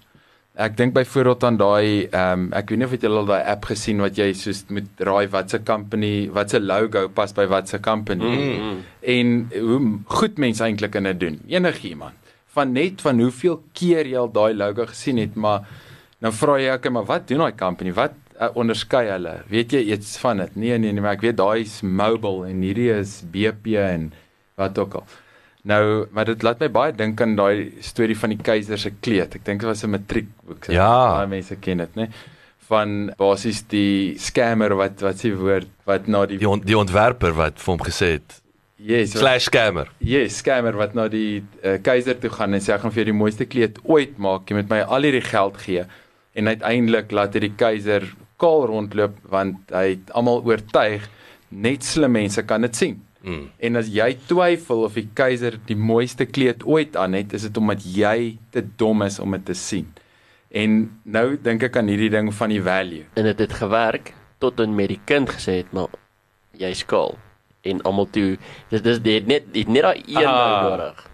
Ek 0.54 0.76
dink 0.78 0.94
byvoorbeeld 0.94 1.44
aan 1.48 1.56
daai 1.58 1.86
ehm 2.06 2.42
um, 2.42 2.42
ek 2.54 2.70
weet 2.70 2.80
nie 2.80 2.86
of 2.86 2.92
jy 2.94 3.10
al 3.10 3.26
daai 3.26 3.48
app 3.56 3.64
gesien 3.66 4.02
wat 4.04 4.20
jy 4.22 4.28
soos 4.38 4.60
moet 4.70 5.00
raai 5.02 5.26
wat 5.34 5.50
se 5.50 5.60
company, 5.66 6.30
wat 6.30 6.54
se 6.54 6.60
logo 6.62 7.08
pas 7.10 7.34
by 7.34 7.48
wat 7.50 7.72
se 7.74 7.80
company. 7.82 8.34
Mm. 8.62 8.76
En 9.16 9.32
hoe 9.56 9.80
goed 10.20 10.38
mense 10.38 10.62
eintlik 10.62 11.00
in 11.00 11.10
dit 11.10 11.20
doen. 11.24 11.40
Enigiemand 11.50 12.20
van 12.54 12.70
net 12.76 13.02
van 13.02 13.18
hoeveel 13.18 13.64
keer 13.74 14.06
jy 14.06 14.20
al 14.22 14.30
daai 14.30 14.54
logo 14.54 14.86
gesien 14.92 15.18
het, 15.18 15.34
maar 15.34 15.66
nou 16.22 16.30
vra 16.38 16.60
jy 16.62 16.70
ek 16.76 16.86
maar 16.94 17.10
wat 17.10 17.26
doen 17.32 17.42
daai 17.48 17.58
company? 17.58 17.96
Wat 17.98 18.14
uh, 18.38 18.52
onderskei 18.54 19.08
hulle? 19.10 19.40
Weet 19.50 19.74
jy 19.74 19.82
iets 19.96 20.20
van 20.22 20.44
dit? 20.44 20.56
Nee 20.56 20.78
nee 20.78 20.94
nee, 20.94 21.02
maar 21.02 21.18
ek 21.18 21.26
weet 21.26 21.42
daai 21.42 21.66
is 21.66 21.80
mobile 21.82 22.46
en 22.52 22.62
hierdie 22.62 22.92
is 22.94 23.24
BP 23.26 23.74
en 23.82 24.12
wat 24.62 24.78
ook 24.78 25.02
al. 25.02 25.10
Nou, 25.64 26.06
maar 26.12 26.28
dit 26.28 26.44
laat 26.44 26.60
my 26.60 26.68
baie 26.76 26.94
dink 26.96 27.22
aan 27.24 27.38
daai 27.40 27.72
storie 27.80 28.18
van 28.20 28.34
die 28.34 28.40
keiser 28.44 28.80
se 28.80 28.92
kleed. 29.00 29.38
Ek 29.40 29.46
dink 29.48 29.62
dit 29.64 29.70
was 29.70 29.84
'n 29.84 29.94
matriekboek. 29.96 30.68
Ja. 30.68 31.18
Baie 31.20 31.28
mense 31.28 31.56
ken 31.56 31.78
dit, 31.78 31.96
né? 31.96 32.10
Van 32.68 33.14
basies 33.18 33.64
die 33.68 34.16
scammer 34.20 34.76
wat 34.76 35.02
wat 35.02 35.20
s'ie 35.20 35.36
woord 35.36 35.68
wat 35.86 36.08
na 36.08 36.26
die 36.26 36.38
Die 36.38 36.50
on, 36.50 36.60
die 36.60 36.78
ontwerper 36.78 37.34
wat 37.34 37.60
vir 37.60 37.72
hom 37.74 37.84
gesê 37.84 38.12
het 38.20 38.44
Yes, 38.84 39.12
slash 39.16 39.46
scammer. 39.48 39.88
Yes, 40.00 40.38
scammer 40.42 40.76
wat 40.76 40.94
na 40.94 41.08
die 41.08 41.44
uh, 41.64 41.78
keiser 41.80 42.18
toe 42.20 42.30
gaan 42.30 42.54
en 42.54 42.60
sê 42.60 42.74
ek 42.74 42.82
gaan 42.84 42.92
vir 42.92 43.04
jou 43.04 43.12
die 43.14 43.20
mooiste 43.20 43.46
kleed 43.46 43.78
ooit 43.88 44.18
maak. 44.18 44.50
Jy 44.50 44.58
moet 44.58 44.70
my 44.70 44.82
al 44.82 45.08
hierdie 45.08 45.24
geld 45.24 45.58
gee. 45.64 45.86
En 46.36 46.48
uiteindelik 46.52 47.12
laat 47.12 47.34
hy 47.34 47.40
die 47.46 47.54
keiser 47.56 48.10
kaal 48.42 48.66
rondloop 48.68 49.16
want 49.32 49.72
hy 49.72 49.86
het 49.94 50.12
almal 50.12 50.44
oortuig 50.44 51.08
net 51.54 51.86
slim 51.88 52.12
mense 52.12 52.44
kan 52.44 52.66
dit 52.68 52.76
sien. 52.76 53.00
Mm. 53.24 53.46
En 53.60 53.76
as 53.80 53.88
jy 53.88 54.18
twyfel 54.28 54.84
of 54.84 54.94
die 55.00 55.08
keiser 55.16 55.56
die 55.66 55.76
mooiste 55.80 56.26
kleed 56.26 56.64
ooit 56.68 56.96
aan 57.00 57.14
het, 57.16 57.34
is 57.34 57.42
dit 57.48 57.58
omdat 57.58 57.84
jy 57.88 58.38
te 58.52 58.64
dom 58.78 59.02
is 59.06 59.20
om 59.24 59.32
dit 59.32 59.46
te 59.46 59.54
sien. 59.56 59.88
En 60.52 60.92
nou 61.08 61.38
dink 61.42 61.64
ek 61.64 61.78
aan 61.80 61.88
hierdie 61.88 62.10
ding 62.14 62.34
van 62.36 62.50
die 62.52 62.62
value. 62.62 63.06
En 63.16 63.24
dit 63.24 63.40
het 63.40 63.54
gewerk 63.54 64.14
tot 64.44 64.60
en 64.60 64.76
met 64.76 64.88
die 64.92 65.00
kind 65.06 65.30
gesê 65.32 65.62
het 65.64 65.72
maar 65.74 65.88
jy 66.60 66.74
skaal 66.74 67.16
en 67.64 67.80
almal 67.88 68.10
toe 68.12 68.38
dis 68.70 68.82
dis 68.84 69.00
dit 69.00 69.14
het 69.22 69.28
net 69.28 69.46
dit 69.54 69.64
het 69.64 69.72
net 69.72 69.82
daai 69.88 70.04
een 70.08 70.28
Ah. 70.28 70.64
nodig. 70.68 71.10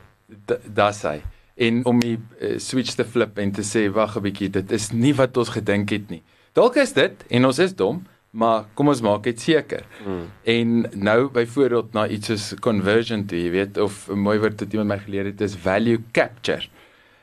Da- 0.45 0.57
Dis 0.65 1.01
hy. 1.03 1.21
En 1.59 1.85
om 1.85 1.99
die 1.99 2.17
uh, 2.41 2.57
switch 2.59 2.95
te 2.95 3.03
flip 3.05 3.37
en 3.37 3.51
te 3.51 3.61
sê 3.61 3.85
wag 3.91 4.15
'n 4.17 4.21
bietjie, 4.21 4.49
dit 4.49 4.71
is 4.71 4.91
nie 4.91 5.13
wat 5.13 5.37
ons 5.37 5.49
gedink 5.49 5.89
het 5.89 6.09
nie. 6.09 6.23
Dalk 6.53 6.75
is 6.75 6.93
dit 6.93 7.13
en 7.29 7.45
ons 7.45 7.59
is 7.59 7.75
dom, 7.75 8.03
maar 8.31 8.65
kom 8.77 8.91
ons 8.91 9.01
maak 9.01 9.23
dit 9.25 9.41
seker. 9.41 9.85
Hmm. 10.03 10.27
En 10.43 10.85
nou 10.93 11.29
byvoorbeeld 11.33 11.93
na 11.93 12.05
iets 12.07 12.29
soos 12.29 12.53
conversion 12.61 13.25
toe, 13.25 13.39
jy 13.39 13.51
weet 13.51 13.77
of 13.81 14.07
'n 14.09 14.19
mooi 14.19 14.37
woord 14.39 14.59
wat 14.59 14.73
iemand 14.73 14.89
my 14.89 14.99
geleer 14.99 15.25
het 15.25 15.41
is 15.41 15.55
value 15.55 16.03
capture. 16.11 16.67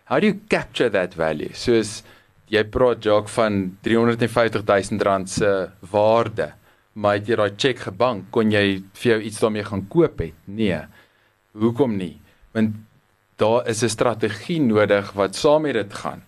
How 0.04 0.20
do 0.20 0.26
you 0.26 0.40
capture 0.48 0.90
that 0.90 1.14
value? 1.14 1.50
Soos 1.52 2.02
jy 2.48 2.64
praat 2.64 3.02
Jacques 3.02 3.34
van 3.34 3.76
350 3.82 4.64
000 4.64 5.02
rand 5.02 5.30
se 5.30 5.70
waarde, 5.90 6.52
maar 6.92 7.14
het 7.14 7.26
jy 7.28 7.36
daai 7.36 7.54
cheque 7.56 7.82
gebank, 7.82 8.30
kon 8.30 8.50
jy 8.50 8.82
vir 8.94 9.12
jou 9.12 9.20
iets 9.20 9.40
daarmee 9.40 9.64
gaan 9.64 9.86
koop 9.88 10.18
het? 10.18 10.34
Nee. 10.44 10.80
Hoekom 11.52 11.96
nie? 11.96 12.20
Want 12.52 12.76
daar 13.36 13.68
is 13.68 13.82
'n 13.82 13.88
strategie 13.88 14.60
nodig 14.60 15.12
wat 15.12 15.36
saam 15.36 15.62
met 15.62 15.74
dit 15.74 15.94
gaan. 15.94 16.22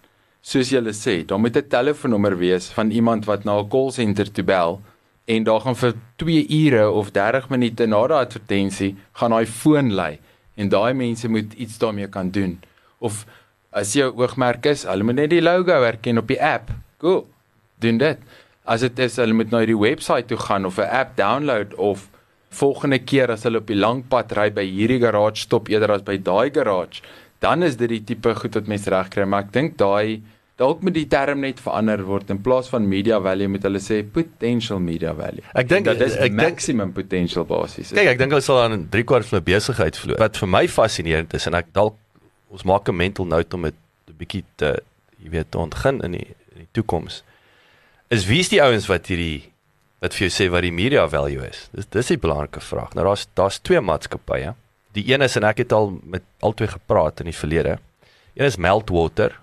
Soos 0.49 0.71
jy 0.73 0.81
sê, 0.97 1.27
daar 1.29 1.39
moet 1.39 1.57
'n 1.57 1.69
telefoonnommer 1.69 2.35
wees 2.39 2.71
van 2.73 2.91
iemand 2.91 3.27
wat 3.27 3.45
na 3.45 3.61
'n 3.61 3.69
call 3.69 3.91
center 3.91 4.33
toe 4.33 4.45
bel 4.45 4.81
en 5.27 5.45
daar 5.45 5.61
gaan 5.61 5.77
vir 5.77 5.93
2 6.17 6.47
ure 6.49 6.91
of 6.91 7.11
30 7.13 7.51
minute 7.51 7.87
na 7.87 8.07
die 8.07 8.17
advertensie 8.17 8.97
gaan 9.13 9.31
daai 9.31 9.47
foon 9.47 9.93
lui 9.93 10.19
en 10.57 10.69
daai 10.69 10.95
mense 10.95 11.29
moet 11.29 11.53
iets 11.53 11.79
daarmee 11.79 12.09
kan 12.09 12.31
doen. 12.31 12.61
Of 12.99 13.27
as 13.73 13.93
jou 13.93 14.11
oogmerk 14.17 14.65
is, 14.67 14.85
hulle 14.85 15.05
moet 15.05 15.15
net 15.15 15.31
die 15.31 15.43
logo 15.43 15.83
herken 15.83 16.19
op 16.19 16.27
die 16.27 16.43
app. 16.43 16.71
Cool. 16.99 17.27
Doen 17.79 17.99
dit. 17.99 18.19
As 18.65 18.81
dit 18.81 18.99
is 18.99 19.17
hulle 19.17 19.35
moet 19.35 19.51
na 19.51 19.67
die 19.67 19.79
webwerf 19.79 20.27
toe 20.27 20.39
gaan 20.39 20.65
of 20.65 20.79
'n 20.79 20.89
app 20.89 21.17
download 21.17 21.75
of 21.75 22.09
volgende 22.49 22.99
keer 22.99 23.31
as 23.31 23.43
hulle 23.43 23.59
op 23.59 23.67
die 23.67 23.77
lang 23.77 24.09
pad 24.09 24.33
ry 24.33 24.51
by 24.51 24.65
hierdie 24.65 25.01
garage 25.01 25.41
stop 25.43 25.69
eerder 25.69 25.93
as 25.93 26.03
by 26.03 26.17
daai 26.17 26.51
garage, 26.51 27.03
dan 27.39 27.63
is 27.63 27.77
dit 27.77 27.89
die 27.89 28.05
tipe 28.05 28.35
goed 28.35 28.55
wat 28.55 28.67
mense 28.67 28.91
regkry, 28.91 29.25
maar 29.25 29.45
ek 29.45 29.53
dink 29.53 29.77
daai 29.77 30.23
dalk 30.59 30.83
moet 30.83 30.97
die 30.97 31.07
term 31.07 31.45
net 31.47 31.61
verander 31.63 32.03
word 32.07 32.31
in 32.35 32.41
plaas 32.43 32.69
van 32.73 32.87
media 32.91 33.21
value 33.23 33.49
moet 33.53 33.63
hulle 33.67 33.81
sê 33.83 34.01
potential 34.03 34.81
media 34.83 35.15
value. 35.15 35.45
Ek 35.55 35.69
dink 35.71 35.87
dat 35.87 36.03
is 36.03 36.17
ek 36.19 36.35
maximum 36.35 36.93
potential 36.97 37.47
basis. 37.49 37.93
kyk 37.95 38.13
ek 38.15 38.19
dink 38.19 38.35
ons 38.35 38.49
sal 38.51 38.63
aan 38.65 38.89
3 38.91 39.07
kwart 39.07 39.29
van 39.31 39.39
'n 39.39 39.47
besigheid 39.47 39.97
verloor. 39.97 40.19
Wat 40.19 40.37
vir 40.37 40.49
my 40.49 40.65
fascinerend 40.69 41.35
is 41.35 41.47
en 41.47 41.55
ek 41.55 41.71
dalk 41.73 41.97
ons 42.51 42.65
maak 42.65 42.89
'n 42.89 42.97
mental 42.97 43.27
note 43.27 43.55
om 43.57 43.63
dit 43.63 43.75
'n 44.09 44.19
bietjie 44.19 44.45
te 44.57 44.75
jy 45.23 45.31
weet 45.31 45.51
te 45.51 45.59
ontgin 45.59 46.03
in 46.03 46.13
die 46.13 46.29
in 46.55 46.67
die 46.67 46.73
toekoms. 46.73 47.23
Is 48.11 48.27
wie's 48.27 48.49
die 48.49 48.63
ouens 48.63 48.89
wat 48.89 49.07
hierdie 49.07 49.53
wat 50.01 50.15
vir 50.15 50.29
jou 50.29 50.33
sê 50.35 50.51
wat 50.51 50.63
die 50.63 50.73
media 50.73 51.09
value 51.09 51.47
is? 51.47 51.69
Dis 51.73 51.87
dis 51.87 52.11
'n 52.11 52.19
belangrike 52.19 52.61
vraag. 52.61 52.95
Nou 52.95 53.05
daar's 53.05 53.29
daar's 53.35 53.59
twee 53.59 53.81
maatskappye. 53.81 54.55
Die 54.93 55.13
een 55.13 55.23
is 55.23 55.37
en 55.37 55.45
ek 55.45 55.59
het 55.59 55.73
al 55.73 56.01
met 56.03 56.23
albei 56.41 56.67
gepraat 56.67 57.21
in 57.21 57.27
die 57.27 57.37
verlede. 57.37 57.79
Een 58.35 58.47
is 58.47 58.57
Meltwater. 58.57 59.39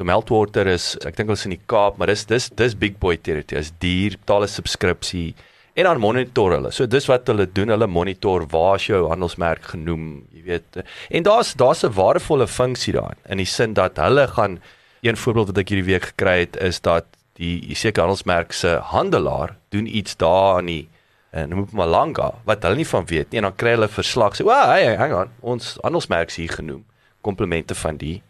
So 0.00 0.06
Meltwater 0.08 0.64
is 0.72 0.94
ek 1.04 1.18
dink 1.18 1.28
ons 1.28 1.42
in 1.44 1.52
die 1.52 1.60
Kaap, 1.68 1.98
maar 2.00 2.08
dis 2.08 2.22
dis 2.24 2.46
dis 2.56 2.72
big 2.72 2.94
boy 3.02 3.18
territory. 3.20 3.60
Dis 3.60 3.68
duur, 3.84 4.14
betaal 4.16 4.46
'n 4.46 4.48
subskripsie 4.48 5.34
en 5.76 5.84
dan 5.84 6.00
monitor 6.00 6.54
hulle. 6.56 6.70
So 6.72 6.86
dis 6.86 7.04
wat 7.10 7.28
hulle 7.28 7.44
doen, 7.44 7.68
hulle 7.68 7.86
monitor 7.86 8.46
waar 8.48 8.76
is 8.76 8.86
jou 8.86 9.08
handelsmerk 9.10 9.62
genoem, 9.74 10.24
jy 10.32 10.42
weet. 10.46 10.80
En 11.10 11.22
daar's 11.22 11.52
daar's 11.52 11.84
'n 11.84 11.92
waardevolle 11.92 12.46
funksie 12.48 12.94
daarin 12.94 13.20
in 13.28 13.36
die 13.36 13.46
sin 13.46 13.74
dat 13.74 13.98
hulle 13.98 14.26
gaan 14.26 14.58
een 15.02 15.16
voorbeeld 15.16 15.52
wat 15.52 15.58
ek 15.58 15.68
hierdie 15.68 15.92
week 15.92 16.06
gekry 16.16 16.38
het 16.48 16.56
is 16.56 16.80
dat 16.80 17.04
die 17.36 17.74
sekere 17.74 18.06
handelsmerk 18.06 18.52
se 18.52 18.80
handelaar 18.80 19.56
doen 19.68 19.86
iets 19.86 20.16
daar 20.16 20.60
in 20.60 20.66
die 20.66 20.88
en 21.32 21.48
noem 21.48 21.64
dit 21.64 21.72
Malanga 21.72 22.32
wat 22.44 22.62
hulle 22.62 22.76
nie 22.76 22.88
van 22.88 23.04
weet 23.04 23.30
nie 23.30 23.36
en 23.36 23.52
dan 23.52 23.56
kry 23.56 23.76
hulle 23.76 23.88
verslag 23.88 24.32
sê, 24.32 24.44
"Wel, 24.44 24.66
hey, 24.66 24.96
hang 24.96 25.12
on, 25.12 25.28
ons 25.40 25.78
handelsmerk 25.82 26.28
is 26.28 26.36
hier 26.36 26.52
genoem, 26.52 26.84
komplimente 27.20 27.74
van 27.74 27.96
die 27.96 28.22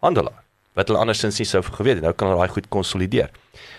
handelaar." 0.00 0.41
Wat 0.78 0.88
hulle 0.88 1.00
andersins 1.02 1.38
nie 1.38 1.48
sou 1.48 1.62
geweet 1.62 2.00
het. 2.00 2.04
Nou 2.06 2.14
kan 2.16 2.30
hulle 2.30 2.40
daai 2.40 2.54
goed 2.54 2.68
konsolideer. 2.72 3.30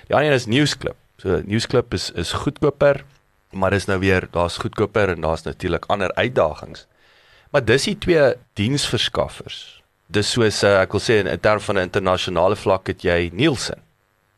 Die 0.08 0.16
ander 0.16 0.32
een 0.32 0.40
is 0.40 0.50
Newsclip. 0.52 0.98
So 1.22 1.42
Newsclip 1.46 1.94
is 1.94 2.12
is 2.12 2.34
goedkoper, 2.44 3.04
maar 3.52 3.72
dis 3.72 3.88
nou 3.90 4.00
weer 4.00 4.28
daar's 4.32 4.58
goedkoper 4.58 5.16
en 5.16 5.22
daar's 5.22 5.46
natuurlik 5.46 5.86
ander 5.88 6.14
uitdagings. 6.14 6.86
Maar 7.52 7.66
dis 7.66 7.84
die 7.90 7.98
twee 7.98 8.34
diensverskaffers. 8.54 9.82
Dis 10.14 10.32
soos 10.32 10.64
uh, 10.64 10.80
ek 10.82 10.94
wil 10.94 11.02
sê 11.02 11.20
in, 11.22 11.30
in 11.32 11.40
terme 11.40 11.62
van 11.62 11.78
'n 11.78 11.88
internasionale 11.90 12.56
vlak 12.56 12.88
het 12.88 13.02
jy 13.02 13.30
Nielsen. 13.34 13.80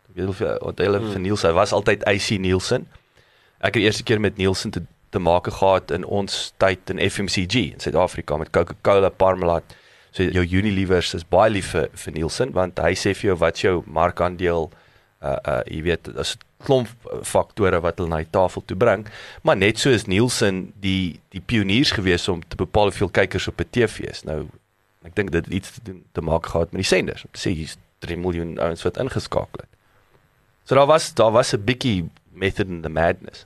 Ek 0.10 0.20
weet 0.20 0.28
of 0.28 0.39
jy 0.39 0.58
onthou 0.62 0.86
hulle 0.86 1.02
vir 1.12 1.20
Nielsen, 1.20 1.50
hy 1.50 1.56
was 1.56 1.74
altyd 1.74 2.04
AC 2.06 2.38
Nielsen. 2.39 2.88
Ek 3.60 3.74
het 3.74 3.82
die 3.82 3.88
eerste 3.88 4.04
keer 4.04 4.20
met 4.20 4.38
Nielsen 4.38 4.72
te 4.72 4.84
te 5.15 5.20
maak 5.20 5.48
gehad 5.48 5.91
in 5.96 6.04
ons 6.04 6.52
tyd 6.60 6.91
in 6.91 7.00
FMCG 7.00 7.56
in 7.72 7.80
Suid-Afrika 7.80 8.36
met 8.38 8.52
Coca-Cola, 8.52 9.10
Parmalat. 9.10 9.76
So 10.15 10.23
jou 10.23 10.45
Unilevers 10.45 11.13
is 11.13 11.25
baie 11.28 11.51
lief 11.51 11.73
vir, 11.75 11.89
vir 11.91 12.13
Nielsen 12.13 12.54
want 12.56 12.80
hy 12.80 12.93
sê 12.95 13.13
vir 13.13 13.32
jou 13.32 13.38
wat 13.43 13.62
jou 13.63 13.84
markandeel 13.86 14.69
uh 15.21 15.38
uh 15.43 15.62
jy 15.67 15.82
weet 15.84 16.12
as 16.17 16.38
klomp 16.65 16.89
faktore 17.23 17.82
wat 17.84 17.99
hulle 17.99 18.10
na 18.10 18.23
die 18.23 18.32
tafel 18.32 18.63
toe 18.65 18.78
bring, 18.78 19.04
maar 19.43 19.58
net 19.58 19.78
so 19.78 19.91
is 19.93 20.08
Nielsen 20.08 20.71
die 20.82 21.19
die 21.36 21.41
pioniers 21.41 21.91
gewees 21.91 22.28
om 22.32 22.41
te 22.41 22.58
bepaal 22.58 22.89
hoeveel 22.89 23.12
kykers 23.12 23.47
op 23.47 23.60
'n 23.62 23.69
TV 23.71 24.10
is. 24.10 24.23
Nou 24.23 24.45
Ek 25.06 25.13
dink 25.13 25.32
dit 25.34 25.45
het 25.45 25.54
iets 25.54 25.71
te 25.78 25.82
doen 25.86 26.04
te 26.17 26.21
maak 26.25 26.49
gehad 26.49 26.71
met 26.73 26.82
die 26.82 26.89
senders. 26.89 27.25
Om 27.25 27.34
te 27.36 27.41
sê 27.43 27.54
hier's 27.54 27.78
3 28.06 28.17
miljoen 28.17 28.56
ouens 28.62 28.84
wat 28.86 28.97
ingeskakel 29.01 29.65
het. 29.65 29.71
So 30.65 30.78
daar 30.78 30.89
was 30.89 31.13
daar 31.13 31.32
was 31.32 31.54
'n 31.54 31.63
bietjie 31.63 32.10
method 32.34 32.67
in 32.67 32.82
the 32.82 32.89
madness. 32.89 33.45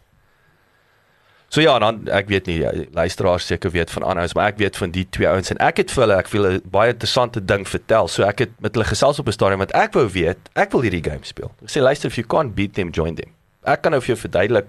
So 1.50 1.62
ja, 1.62 1.80
dan 1.82 2.04
ek 2.14 2.28
weet 2.30 2.46
nie 2.46 2.60
ja, 2.60 2.72
luisteraars 2.94 3.48
seker 3.50 3.72
weet 3.74 3.90
van 3.90 4.04
aanhouers, 4.06 4.36
maar 4.38 4.52
ek 4.52 4.60
weet 4.62 4.78
van 4.78 4.92
die 4.94 5.06
twee 5.10 5.26
ouens 5.28 5.50
en 5.50 5.58
ek 5.66 5.82
het 5.82 5.94
vir 5.96 6.04
hulle 6.04 6.18
ek 6.22 6.30
wil 6.30 6.46
'n 6.46 6.62
baie 6.70 6.94
interessante 6.94 7.42
ding 7.42 7.66
vertel. 7.68 8.08
So 8.08 8.24
ek 8.24 8.40
het 8.46 8.52
met 8.62 8.76
hulle 8.76 8.86
gesels 8.86 9.20
op 9.20 9.28
'n 9.28 9.34
stadium 9.34 9.58
want 9.58 9.74
ek 9.74 9.94
wou 9.94 10.06
weet, 10.08 10.38
ek 10.54 10.72
wil 10.72 10.82
hierdie 10.82 11.04
game 11.04 11.26
speel. 11.26 11.52
Ek 11.64 11.70
sê 11.70 11.82
luister 11.82 12.08
if 12.08 12.18
you 12.18 12.28
can't 12.28 12.54
beat 12.56 12.74
them, 12.74 12.92
join 12.92 13.16
them. 13.16 13.34
Ek 13.64 13.82
kan 13.82 13.92
nou 13.92 14.02
vir 14.02 14.16
jou 14.16 14.30
verduidelik 14.30 14.68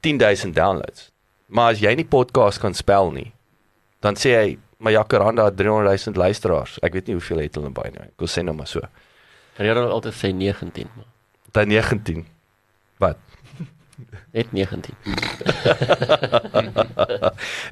10000 0.00 0.54
downloads. 0.54 1.10
Maar 1.46 1.72
as 1.72 1.80
jy 1.80 1.94
nie 1.94 2.04
podcast 2.04 2.58
kan 2.58 2.74
spel 2.74 3.10
nie, 3.10 3.32
dan 4.00 4.14
sê 4.14 4.34
hy 4.36 4.58
maar 4.78 4.92
Jacaranda 4.92 5.44
het 5.44 5.56
300 5.56 6.04
000 6.06 6.16
luisteraars. 6.16 6.78
Ek 6.82 6.92
weet 6.92 7.06
nie 7.06 7.14
hoeveel 7.14 7.38
het 7.44 7.54
hulle 7.54 7.70
by 7.70 7.90
nie. 7.92 8.00
Ek 8.00 8.22
wil 8.22 8.28
sê 8.28 8.42
nou 8.42 8.54
maar 8.56 8.66
so. 8.66 8.80
Hulle 9.58 9.68
het 9.68 9.92
altyd 9.92 10.14
sê 10.14 10.32
19 10.32 10.88
maar. 10.96 11.10
Dit 11.52 11.66
19. 11.68 12.26
Wat? 12.98 13.18
Net 14.32 14.52
19. 14.52 14.94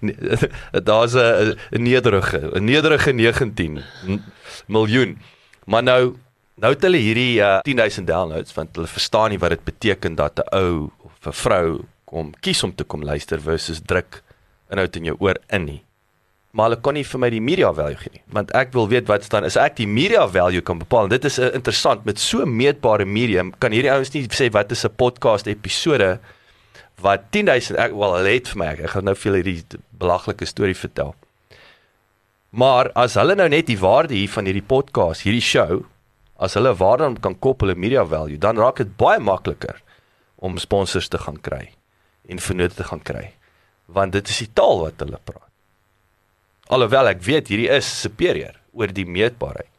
Nee, 0.01 0.15
Daar's 0.91 1.15
'n 1.15 1.57
nederige, 1.83 2.39
'n 2.55 2.65
nederige 2.65 3.13
19 3.13 3.83
m- 4.07 4.19
miljoen. 4.67 5.19
Maar 5.65 5.83
nou 5.83 6.17
nou 6.55 6.73
het 6.73 6.83
hulle 6.83 6.97
hierdie 6.97 7.39
uh, 7.41 7.61
10000 7.63 8.07
downloads 8.07 8.55
want 8.55 8.75
hulle 8.75 8.87
verstaan 8.87 9.31
nie 9.31 9.39
wat 9.39 9.51
dit 9.51 9.65
beteken 9.65 10.15
dat 10.15 10.39
'n 10.39 10.57
ou 10.57 10.91
of 11.03 11.27
'n 11.27 11.33
vrou 11.33 11.81
kom 12.05 12.33
kies 12.41 12.63
om 12.63 12.75
te 12.75 12.85
kom 12.85 13.03
luister 13.03 13.41
versus 13.41 13.81
druk 13.85 14.23
inhoud 14.71 14.97
in 14.97 15.05
jou 15.05 15.17
oor 15.19 15.37
in 15.49 15.65
nie. 15.65 15.83
Maar 16.57 16.71
hulle 16.71 16.81
kon 16.81 16.97
nie 16.97 17.05
vir 17.05 17.21
my 17.21 17.29
die 17.31 17.43
media 17.45 17.69
value 17.77 17.99
gee 18.01 18.15
nie, 18.15 18.23
want 18.33 18.53
ek 18.57 18.73
wil 18.73 18.89
weet 18.89 19.09
wat 19.11 19.27
staan 19.27 19.45
is 19.45 19.59
ek 19.61 19.77
die 19.77 19.87
media 19.87 20.25
value 20.33 20.65
kan 20.65 20.81
bepaal. 20.81 21.05
En 21.05 21.13
dit 21.13 21.25
is 21.29 21.39
uh, 21.39 21.51
interessant 21.55 22.07
met 22.09 22.19
so 22.19 22.47
meetbare 22.49 23.05
medium 23.05 23.53
kan 23.61 23.75
hierdie 23.77 23.93
ouens 23.93 24.13
nie 24.15 24.25
sê 24.33 24.49
wat 24.55 24.73
is 24.73 24.85
'n 24.85 24.97
podcast 24.97 25.47
episode 25.47 26.19
wat 27.05 27.31
10000 27.31 27.79
ek 27.79 27.93
wel 27.93 28.15
hulle 28.17 28.33
het 28.33 28.49
vir 28.49 28.59
my 28.59 28.67
ek, 28.73 28.81
ek 28.81 28.91
gaan 28.91 29.05
nou 29.05 29.15
vir 29.15 29.35
hierdie 29.35 29.65
belaglike 29.99 30.47
storie 30.47 30.77
vertel. 30.77 31.15
Maar 32.51 32.91
as 32.97 33.15
hulle 33.21 33.37
nou 33.37 33.49
net 33.49 33.67
die 33.69 33.79
waarde 33.79 34.15
hier 34.15 34.31
van 34.33 34.49
hierdie 34.49 34.65
podcast, 34.65 35.23
hierdie 35.23 35.45
show, 35.45 35.85
as 36.41 36.55
hulle 36.57 36.73
waarde 36.75 37.05
aan 37.05 37.19
kan 37.21 37.37
koppel 37.39 37.71
aan 37.71 37.79
media 37.79 38.05
value, 38.07 38.39
dan 38.39 38.57
raak 38.57 38.81
dit 38.81 38.97
baie 38.97 39.21
makliker 39.21 39.83
om 40.37 40.59
sponsors 40.59 41.09
te 41.09 41.19
gaan 41.19 41.41
kry 41.41 41.69
en 42.29 42.41
vennote 42.41 42.75
te 42.75 42.85
gaan 42.85 43.03
kry. 43.03 43.33
Want 43.87 44.13
dit 44.13 44.29
is 44.29 44.39
die 44.45 44.53
taal 44.55 44.81
wat 44.81 45.05
hulle 45.05 45.21
praat. 45.25 45.48
Alhoewel 46.69 47.09
ek 47.15 47.23
weet 47.25 47.49
hierdie 47.49 47.71
is 47.73 47.89
superior 47.89 48.57
oor 48.77 48.93
die 48.93 49.07
meetbaarheid. 49.09 49.71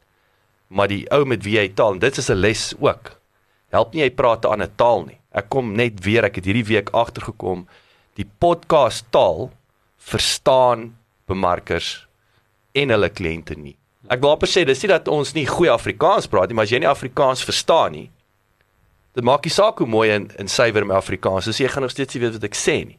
Maar 0.74 0.90
die 0.90 1.04
ou 1.14 1.24
met 1.26 1.42
wie 1.46 1.56
jy 1.56 1.68
taal, 1.74 1.94
en 1.94 2.02
dit 2.02 2.18
is 2.18 2.30
'n 2.30 2.40
les 2.40 2.74
ook. 2.78 3.16
Help 3.70 3.94
nie 3.94 4.02
jy 4.02 4.10
praat 4.10 4.44
'n 4.44 4.52
ander 4.52 4.70
taal 4.76 5.04
nie. 5.06 5.18
Ek 5.32 5.48
kom 5.48 5.74
net 5.74 6.02
weer, 6.04 6.24
ek 6.24 6.36
het 6.36 6.44
hierdie 6.44 6.66
week 6.66 6.90
agtergekom, 6.90 7.68
die 8.16 8.26
podcast 8.38 9.04
taal 9.10 9.50
verstaan 9.98 10.96
bemarkers 11.26 12.06
en 12.72 12.90
hulle 12.90 13.08
kliënte 13.08 13.56
nie. 13.56 13.76
Ek 14.08 14.20
wil 14.20 14.30
amper 14.30 14.48
sê 14.48 14.64
dis 14.66 14.82
nie 14.82 14.88
dat 14.88 15.08
ons 15.08 15.34
nie 15.34 15.46
goeie 15.46 15.70
Afrikaans 15.70 16.26
praat 16.26 16.48
nie, 16.48 16.54
maar 16.54 16.64
as 16.64 16.70
jy 16.70 16.78
nie 16.78 16.88
Afrikaans 16.88 17.44
verstaan 17.44 17.92
nie, 17.92 18.10
dit 19.14 19.24
maak 19.24 19.44
nie 19.44 19.52
saak 19.52 19.78
hoe 19.78 19.86
mooi 19.86 20.10
en, 20.10 20.30
en 20.38 20.48
suiwer 20.48 20.86
my 20.86 20.94
Afrikaans 20.94 21.46
is, 21.46 21.60
jy 21.60 21.68
gaan 21.68 21.82
nog 21.82 21.90
steeds 21.90 22.14
nie 22.14 22.22
weet 22.24 22.32
wat 22.32 22.44
ek 22.44 22.58
sê 22.58 22.86
nie. 22.86 22.98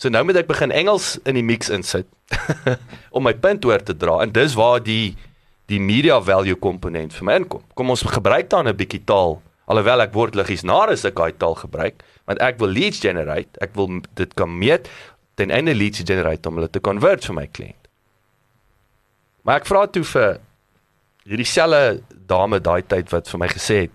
So 0.00 0.08
nou 0.08 0.22
moet 0.24 0.38
ek 0.40 0.48
begin 0.48 0.72
Engels 0.72 1.18
in 1.28 1.36
die 1.36 1.44
mix 1.44 1.68
insit 1.68 2.08
om 3.16 3.26
my 3.26 3.34
punt 3.36 3.66
oor 3.68 3.82
te 3.84 3.92
dra 3.92 4.22
en 4.24 4.32
dis 4.32 4.56
waar 4.56 4.80
die 4.80 5.12
die 5.70 5.78
media 5.78 6.16
value 6.24 6.56
komponent 6.58 7.12
vir 7.14 7.26
my 7.28 7.34
inkom. 7.38 7.60
Kom 7.78 7.92
ons 7.92 8.02
gebruik 8.02 8.48
dan 8.50 8.66
'n 8.66 8.74
bietjie 8.74 9.04
taal 9.04 9.38
alhoewel 9.70 10.02
ek 10.02 10.16
word 10.16 10.34
liggies 10.34 10.64
na 10.64 10.88
as 10.90 11.04
ek 11.04 11.20
daai 11.20 11.36
taal 11.36 11.54
gebruik 11.54 12.00
want 12.24 12.40
ek 12.40 12.58
wil 12.58 12.72
leads 12.72 12.98
generate, 13.04 13.52
ek 13.60 13.76
wil 13.76 14.00
dit 14.16 14.32
kan 14.34 14.48
meet 14.48 14.88
ten 15.36 15.50
einde 15.50 15.74
leads 15.74 16.00
generate 16.00 16.48
om 16.48 16.56
hulle 16.56 16.70
te 16.70 16.80
convert 16.80 17.24
vir 17.24 17.36
my 17.36 17.46
kliënt. 17.46 17.84
Maar 19.44 19.60
ek 19.60 19.68
vra 19.68 19.86
toe 19.86 20.04
vir 20.04 20.40
hierdie 21.28 21.46
selfe 21.46 22.00
dame 22.10 22.58
daai 22.58 22.82
tyd 22.82 23.12
wat 23.12 23.28
vir 23.28 23.38
my 23.38 23.48
gesê 23.52 23.76
het 23.84 23.94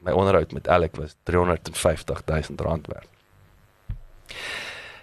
my 0.00 0.12
onderhoud 0.12 0.52
met 0.56 0.68
Alec 0.68 0.96
was 0.96 1.16
350 1.28 2.24
000 2.24 2.64
rand 2.64 2.86
werd. 2.88 3.08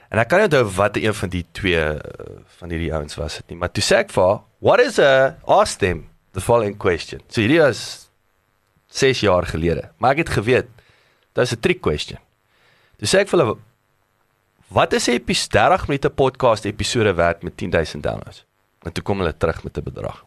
En 0.09 0.21
ek 0.21 0.29
kan 0.29 0.41
nie 0.41 0.47
onthou 0.49 0.63
wat 0.77 0.97
een 0.97 1.15
van 1.17 1.31
die 1.33 1.45
twee 1.57 1.81
uh, 1.81 1.99
van 2.59 2.69
hierdie 2.73 2.93
ouens 2.93 3.17
was 3.19 3.39
dit 3.41 3.53
nie, 3.53 3.59
maar 3.61 3.71
toe 3.73 3.83
sê 3.83 4.03
ek 4.03 4.11
vir 4.13 4.23
haar, 4.23 4.41
"What 4.59 4.79
is 4.79 4.99
a 4.99 5.37
ask 5.47 5.79
them 5.79 6.05
the 6.33 6.41
following 6.41 6.77
question." 6.77 7.21
So 7.27 7.41
hierdie 7.41 7.61
was 7.61 8.09
6 8.87 9.19
jaar 9.25 9.45
gelede, 9.45 9.89
maar 9.97 10.11
ek 10.11 10.25
het 10.25 10.29
geweet 10.37 10.69
dis 11.33 11.51
'n 11.51 11.59
trick 11.59 11.81
question. 11.81 12.19
Toe 12.97 13.07
sê 13.07 13.19
ek 13.19 13.29
vir 13.29 13.39
hulle, 13.39 13.57
"Wat 14.69 14.93
is 14.93 15.07
'n 15.07 15.11
epis 15.11 15.47
30 15.47 15.87
minute 15.87 16.09
podcast 16.09 16.65
episode 16.65 17.13
werd 17.13 17.43
met 17.43 17.57
10000 17.57 18.03
downloads?" 18.03 18.45
En 18.83 18.93
toe 18.93 19.03
kom 19.03 19.19
hulle 19.19 19.37
terug 19.37 19.63
met 19.63 19.77
'n 19.77 19.83
bedrag. 19.83 20.23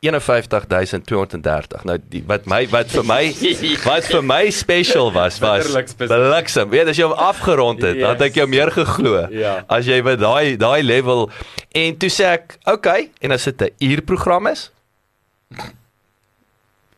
51230. 0.00 1.84
Nou 1.84 1.96
die 2.10 2.20
wat 2.26 2.44
my 2.46 2.60
wat 2.70 2.92
vir 2.94 3.06
my 3.06 3.22
wat 3.88 4.06
vir 4.06 4.22
my 4.22 4.50
special 4.54 5.10
was 5.14 5.40
was 5.42 5.72
bliksem. 5.98 6.70
Weet 6.70 6.92
as 6.92 7.00
jy 7.00 7.08
hom 7.08 7.18
afgerond 7.18 7.82
het, 7.82 7.98
dan 7.98 8.14
het 8.14 8.22
ek 8.28 8.38
jou 8.38 8.46
meer 8.50 8.70
geglo. 8.74 9.24
Ja. 9.34 9.64
As 9.66 9.88
jy 9.90 9.98
by 10.06 10.14
daai 10.20 10.54
daai 10.60 10.82
level 10.86 11.26
en 11.74 11.98
toe 11.98 12.10
sê 12.14 12.30
ek, 12.36 12.58
"Oké, 12.62 12.72
okay, 12.78 13.10
en 13.20 13.34
as 13.34 13.44
dit 13.50 13.62
'n 13.62 13.74
uurprogram 13.90 14.46
is?" 14.46 14.70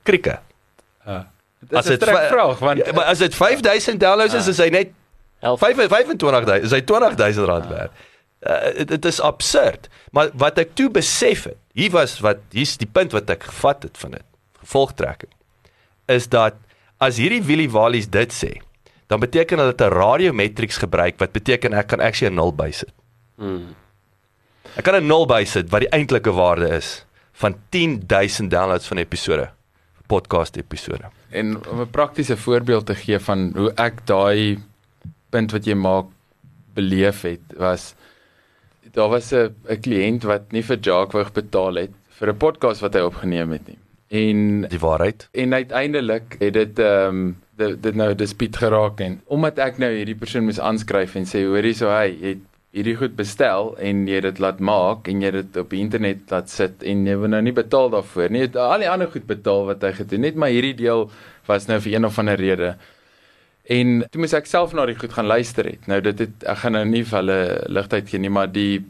Krieke. 0.05 0.39
Dit 1.61 1.79
is 1.79 1.87
'n 1.87 1.89
dit 1.97 2.05
va- 2.05 2.29
vraag 2.29 2.59
want 2.59 2.79
Ja, 2.85 2.93
maar 2.93 3.05
as 3.05 3.19
dit 3.19 3.35
5000 3.35 4.01
downloads 4.01 4.35
is, 4.35 4.47
is 4.49 4.59
hy 4.59 4.69
net 4.69 4.93
5 5.41 5.77
25000, 5.77 6.65
is 6.65 6.71
hy 6.71 6.81
20000 6.85 7.47
rand 7.47 7.67
werd. 7.67 7.91
Uh, 8.41 8.77
dit 8.77 8.89
dit 8.89 9.05
is 9.05 9.21
absurd. 9.21 9.89
Maar 10.13 10.31
wat 10.35 10.59
ek 10.59 10.75
toe 10.75 10.91
besef 10.91 11.45
het, 11.45 11.60
hier 11.81 11.93
was 11.95 12.19
wat 12.25 12.43
hier's 12.53 12.77
die 12.81 12.89
punt 12.89 13.15
wat 13.17 13.31
ek 13.33 13.49
gevat 13.49 13.87
het 13.89 14.01
van 14.01 14.17
dit. 14.19 14.27
Gevolgtrekking 14.65 15.33
is 16.11 16.27
dat 16.29 16.57
as 17.01 17.21
hierdie 17.23 17.43
Willie 17.47 17.71
Walies 17.71 18.09
dit 18.11 18.33
sê, 18.35 18.51
dan 19.11 19.23
beteken 19.23 19.59
hulle 19.59 19.73
het 19.73 19.83
'n 19.83 19.95
radiometrics 19.95 20.79
gebruik 20.83 21.19
wat 21.19 21.33
beteken 21.33 21.73
ek 21.73 21.87
kan 21.89 22.01
actually 22.01 22.33
'n 22.33 22.37
nul 22.37 22.53
bysit. 22.53 22.93
Mm. 23.37 23.75
Ek 24.77 24.85
kan 24.85 24.95
'n 24.95 25.07
nul 25.07 25.27
bysit 25.27 25.71
wat 25.71 25.81
die 25.81 25.93
eintlike 25.93 26.33
waarde 26.33 26.69
is 26.69 27.05
van 27.33 27.57
10000 27.71 28.51
downloads 28.51 28.87
van 28.87 28.99
episode, 28.99 29.51
podcast 30.07 30.57
episode. 30.57 31.11
En 31.31 31.67
om 31.67 31.81
'n 31.81 31.91
praktiese 31.91 32.37
voorbeeld 32.37 32.87
te 32.87 32.95
gee 32.95 33.19
van 33.19 33.53
hoe 33.57 33.73
ek 33.75 34.07
daai 34.07 34.59
punt 35.31 35.53
wat 35.53 35.65
jy 35.65 35.75
maak 35.75 36.07
beleef 36.75 37.23
het, 37.23 37.41
was 37.57 37.95
daar 38.95 39.09
was 39.09 39.33
'n 39.33 39.55
'n 39.69 39.81
kliënt 39.81 40.23
wat 40.25 40.53
nie 40.53 40.63
vir 40.63 40.79
Jacques 40.81 41.13
wou 41.15 41.25
betaal 41.33 41.75
het 41.75 41.91
vir 42.19 42.29
'n 42.33 42.37
podcast 42.37 42.81
wat 42.81 42.95
hy 42.95 43.01
opgeneem 43.01 43.51
het 43.53 43.67
nie. 43.69 43.79
En 44.11 44.67
Die 44.69 44.79
waarheid. 44.79 45.29
en 45.33 45.55
uiteindelik 45.55 46.37
het 46.41 46.53
dit 46.55 46.79
ehm 46.79 47.09
um, 47.09 47.37
dit 47.57 47.83
dit 47.83 47.95
nou 47.95 48.15
dispuut 48.15 48.57
geraak 48.57 49.01
en 49.01 49.21
omdat 49.27 49.59
ek 49.59 49.79
nou 49.79 49.91
hierdie 49.95 50.15
persoon 50.19 50.45
moes 50.45 50.59
aanskryf 50.61 51.15
en 51.17 51.25
sê 51.25 51.45
hoorie 51.45 51.75
so 51.75 51.89
hy 51.89 52.17
het 52.23 52.39
hierdie 52.73 52.97
goed 52.97 53.17
bestel 53.17 53.77
en 53.79 54.07
jy 54.07 54.15
het 54.15 54.23
dit 54.23 54.39
laat 54.39 54.61
maak 54.61 55.09
en 55.09 55.21
jy 55.21 55.27
het 55.27 55.53
dit 55.53 55.57
op 55.63 55.71
die 55.71 55.81
internet 55.81 56.19
laat 56.31 56.49
sit 56.51 56.83
en 56.83 57.07
jy 57.07 57.17
wil 57.19 57.29
nou 57.29 57.43
nie 57.43 57.53
betaal 57.53 57.91
daarvoor 57.91 58.31
nie. 58.31 58.39
Jy 58.41 58.47
het 58.47 58.57
al 58.57 58.79
die 58.79 58.91
ander 58.91 59.11
goed 59.11 59.27
betaal 59.27 59.67
wat 59.67 59.83
hy 59.83 59.93
gedoen 59.93 60.23
het, 60.23 60.35
maar 60.35 60.49
hierdie 60.49 60.75
deel 60.75 61.11
was 61.47 61.67
nou 61.67 61.81
vir 61.81 61.93
een 61.95 62.05
of 62.05 62.19
ander 62.19 62.37
rede. 62.37 62.77
En 63.71 64.01
toe 64.11 64.23
moes 64.23 64.35
ek 64.35 64.49
self 64.51 64.73
na 64.75 64.85
die 64.89 64.99
goed 64.99 65.13
gaan 65.15 65.29
luister 65.31 65.69
het. 65.71 65.87
Nou 65.91 66.01
dit 66.03 66.25
het 66.25 66.47
ek 66.51 66.63
gaan 66.65 66.75
nou 66.75 66.85
nie 66.91 67.05
vir 67.07 67.19
hulle 67.21 67.41
ligtheid 67.71 68.09
gee 68.11 68.23
nie, 68.23 68.33
maar 68.33 68.51
die 68.51 68.83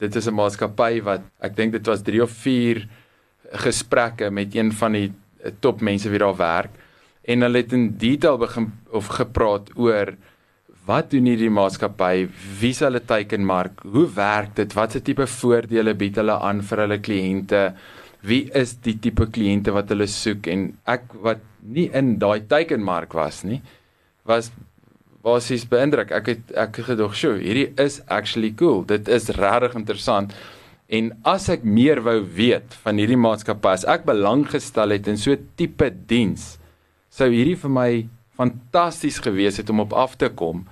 dit 0.00 0.16
is 0.16 0.28
'n 0.28 0.34
maatskappy 0.34 1.02
wat 1.02 1.22
ek 1.42 1.56
dink 1.56 1.72
dit 1.72 1.86
was 1.86 2.02
3 2.02 2.22
of 2.22 2.30
4 2.30 2.86
gesprekke 3.64 4.30
met 4.30 4.54
een 4.54 4.72
van 4.72 4.92
die 4.92 5.12
eh, 5.44 5.50
topmense 5.60 6.08
wie 6.08 6.18
daar 6.18 6.36
werk. 6.36 6.70
En 7.24 7.42
hulle 7.42 7.58
het 7.58 7.72
in 7.72 7.96
detail 7.98 8.38
begin 8.38 8.72
of 8.90 9.06
gepraat 9.06 9.70
oor 9.76 10.14
wat 10.86 11.10
doen 11.10 11.26
hierdie 11.26 11.50
maatskappy, 11.50 12.28
wie 12.60 12.70
is 12.70 12.80
hulle 12.80 13.00
teikenmark, 13.04 13.82
hoe 13.82 14.06
werk 14.14 14.54
dit, 14.56 14.72
watse 14.72 15.02
tipe 15.02 15.26
voordele 15.26 15.94
bied 15.94 16.16
hulle 16.16 16.38
aan 16.40 16.62
vir 16.62 16.78
hulle 16.78 16.98
kliënte, 16.98 17.74
wie 18.22 18.50
is 18.54 18.74
die 18.84 18.96
tipe 18.98 19.26
kliënte 19.26 19.72
wat 19.72 19.88
hulle 19.92 20.06
soek? 20.06 20.46
En 20.46 20.78
ek 20.86 21.12
wat 21.22 21.44
nie 21.62 21.90
in 21.92 22.18
daai 22.18 22.40
teikenmark 22.48 23.12
was 23.12 23.44
nie, 23.44 23.60
was 24.28 24.50
basies 25.24 25.66
beïndruk. 25.68 26.12
Ek 26.16 26.26
het 26.32 26.52
ek 26.56 26.76
het 26.76 26.86
gedog, 26.92 27.14
"Sjoe, 27.14 27.38
hierdie 27.38 27.72
is 27.76 28.00
actually 28.06 28.52
cool. 28.52 28.84
Dit 28.84 29.08
is 29.08 29.28
regtig 29.28 29.74
interessant." 29.74 30.32
En 30.88 31.12
as 31.22 31.48
ek 31.48 31.62
meer 31.62 32.00
wou 32.02 32.24
weet 32.24 32.74
van 32.82 32.96
hierdie 32.96 33.16
maatskappy, 33.16 33.68
as 33.68 33.84
ek 33.84 34.04
belang 34.04 34.46
gestel 34.50 34.90
het 34.90 35.06
in 35.06 35.16
so 35.16 35.32
'n 35.32 35.48
tipe 35.56 35.90
diens, 36.06 36.58
sou 37.10 37.30
hierdie 37.30 37.56
vir 37.56 37.70
my 37.70 38.08
fantasties 38.36 39.18
gewees 39.18 39.56
het 39.56 39.70
om 39.70 39.80
op 39.80 39.92
af 39.92 40.16
te 40.16 40.28
kom, 40.28 40.66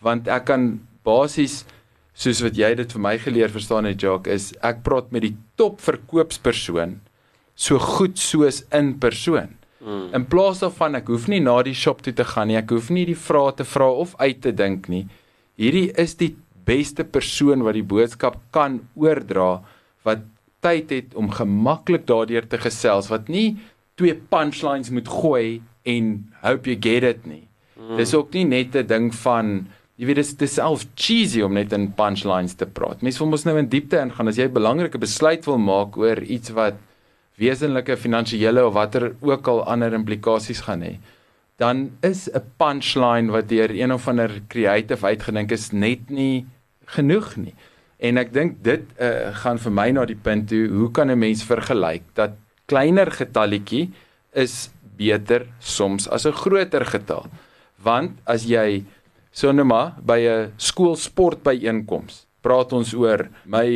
want 0.00 0.28
ek 0.28 0.44
kan 0.44 0.80
basies 1.02 1.64
soos 2.14 2.42
wat 2.42 2.56
jy 2.56 2.74
dit 2.74 2.92
vir 2.92 3.00
my 3.00 3.18
geleer 3.18 3.50
verstaan 3.50 3.84
het 3.84 4.00
Jacques 4.00 4.32
is 4.32 4.52
ek 4.62 4.82
praat 4.86 5.10
met 5.12 5.22
die 5.22 5.36
top 5.56 5.80
verkoopspersoon 5.80 7.00
so 7.54 7.78
goed 7.78 8.18
soos 8.18 8.62
in 8.74 8.98
persoon. 8.98 9.54
Mm. 9.84 10.14
In 10.16 10.24
plaas 10.32 10.62
daarvan 10.64 10.96
ek 10.96 11.10
hoef 11.12 11.28
nie 11.28 11.42
na 11.44 11.58
die 11.62 11.76
shop 11.76 12.00
toe 12.02 12.14
te 12.16 12.24
gaan 12.24 12.48
nie, 12.48 12.56
ek 12.56 12.72
hoef 12.72 12.88
nie 12.94 13.04
die 13.06 13.18
vrae 13.18 13.52
te 13.56 13.66
vra 13.68 13.90
of 14.04 14.14
uit 14.16 14.40
te 14.40 14.52
dink 14.56 14.88
nie. 14.88 15.04
Hierdie 15.60 15.90
is 16.00 16.16
die 16.20 16.32
beste 16.64 17.04
persoon 17.04 17.64
wat 17.66 17.76
die 17.76 17.84
boodskap 17.84 18.38
kan 18.54 18.80
oordra 18.96 19.58
wat 20.08 20.24
tyd 20.64 20.92
het 20.92 21.16
om 21.20 21.28
gemaklik 21.32 22.06
daardeur 22.08 22.46
te 22.48 22.60
gesels 22.60 23.10
wat 23.12 23.28
nie 23.28 23.58
twee 24.00 24.16
punchlines 24.32 24.90
moet 24.90 25.08
gooi 25.08 25.60
en 25.84 26.14
hope 26.42 26.70
you 26.70 26.80
get 26.80 27.04
it 27.04 27.26
nie. 27.28 27.44
Mm. 27.76 27.98
Dis 28.00 28.14
ook 28.16 28.32
nie 28.32 28.44
net 28.44 28.74
'n 28.74 28.86
ding 28.86 29.12
van 29.14 29.68
jy 29.96 30.06
weet 30.06 30.16
dis 30.16 30.34
dis 30.34 30.54
self 30.54 30.86
cheesy 30.96 31.42
om 31.42 31.54
net 31.54 31.72
in 31.72 31.92
punchlines 31.92 32.54
te 32.54 32.66
praat. 32.66 33.02
Mense 33.02 33.18
wil 33.18 33.28
mos 33.28 33.44
nou 33.44 33.58
in 33.58 33.68
diepte 33.68 34.00
ingaan 34.00 34.28
as 34.28 34.36
jy 34.36 34.48
'n 34.48 34.52
belangrike 34.52 34.98
besluit 34.98 35.44
wil 35.46 35.58
maak 35.58 35.96
oor 35.96 36.18
iets 36.22 36.50
wat 36.50 36.74
wesenlike 37.40 37.96
finansiële 37.96 38.64
of 38.66 38.74
watter 38.74 39.14
ook 39.20 39.48
al 39.48 39.64
ander 39.64 39.92
implikasies 39.92 40.64
gaan 40.66 40.82
hê. 40.82 40.96
Dan 41.56 41.90
is 42.02 42.28
'n 42.30 42.42
punchline 42.56 43.30
wat 43.30 43.48
deur 43.48 43.70
een 43.70 43.92
of 43.92 44.08
ander 44.08 44.42
creative 44.48 45.06
uitgedink 45.06 45.50
is 45.50 45.70
net 45.72 46.10
nie 46.10 46.46
genoeg 46.84 47.36
nie. 47.36 47.54
En 47.98 48.18
ek 48.18 48.32
dink 48.32 48.62
dit 48.62 48.82
uh, 49.00 49.30
gaan 49.32 49.58
vir 49.58 49.72
my 49.72 49.90
na 49.90 50.04
die 50.04 50.18
punt 50.18 50.48
toe, 50.48 50.68
hoe 50.68 50.90
kan 50.90 51.10
'n 51.10 51.18
mens 51.18 51.44
vergelyk 51.44 52.02
dat 52.14 52.30
kleiner 52.66 53.10
getalletjie 53.10 53.90
is 54.32 54.70
beter 54.96 55.46
soms 55.58 56.08
as 56.08 56.26
'n 56.26 56.32
groter 56.32 56.84
getal. 56.84 57.26
Want 57.82 58.18
as 58.24 58.44
jy 58.44 58.84
sonema 59.30 59.96
by 60.02 60.18
'n 60.18 60.52
skoolsport 60.56 61.42
byeenkoms 61.42 62.26
praat 62.44 62.74
ons 62.76 62.92
oor 62.98 63.26
my 63.48 63.66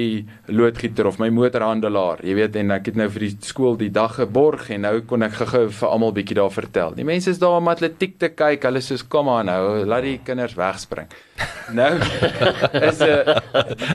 loodgieter 0.53 1.09
of 1.09 1.19
my 1.23 1.31
motorhandelaar, 1.33 2.21
jy 2.27 2.37
weet 2.37 2.59
en 2.61 2.75
ek 2.77 2.91
het 2.91 2.99
nou 3.01 3.09
vir 3.15 3.25
die 3.25 3.31
skool 3.49 3.79
die 3.81 3.91
dag 3.95 4.19
geborg 4.19 4.69
en 4.75 4.85
nou 4.85 4.95
kon 5.09 5.25
ek 5.25 5.39
gou-gou 5.41 5.65
vir 5.79 5.89
almal 5.89 6.13
bietjie 6.17 6.37
daar 6.39 6.53
vertel. 6.53 6.97
Die 6.99 7.07
mense 7.09 7.33
is 7.33 7.41
daar 7.41 7.59
om 7.59 7.71
atletiek 7.73 8.19
te 8.21 8.31
kyk, 8.35 8.67
hulle 8.69 8.83
sê 8.85 8.99
kom 9.09 9.31
aan 9.33 9.49
nou, 9.49 9.63
laat 9.89 10.05
die 10.05 10.19
kinders 10.25 10.57
wegspring. 10.59 11.09
Nou 11.77 11.91
is 12.89 13.01
'n 13.05 13.09
uh, 13.09 13.39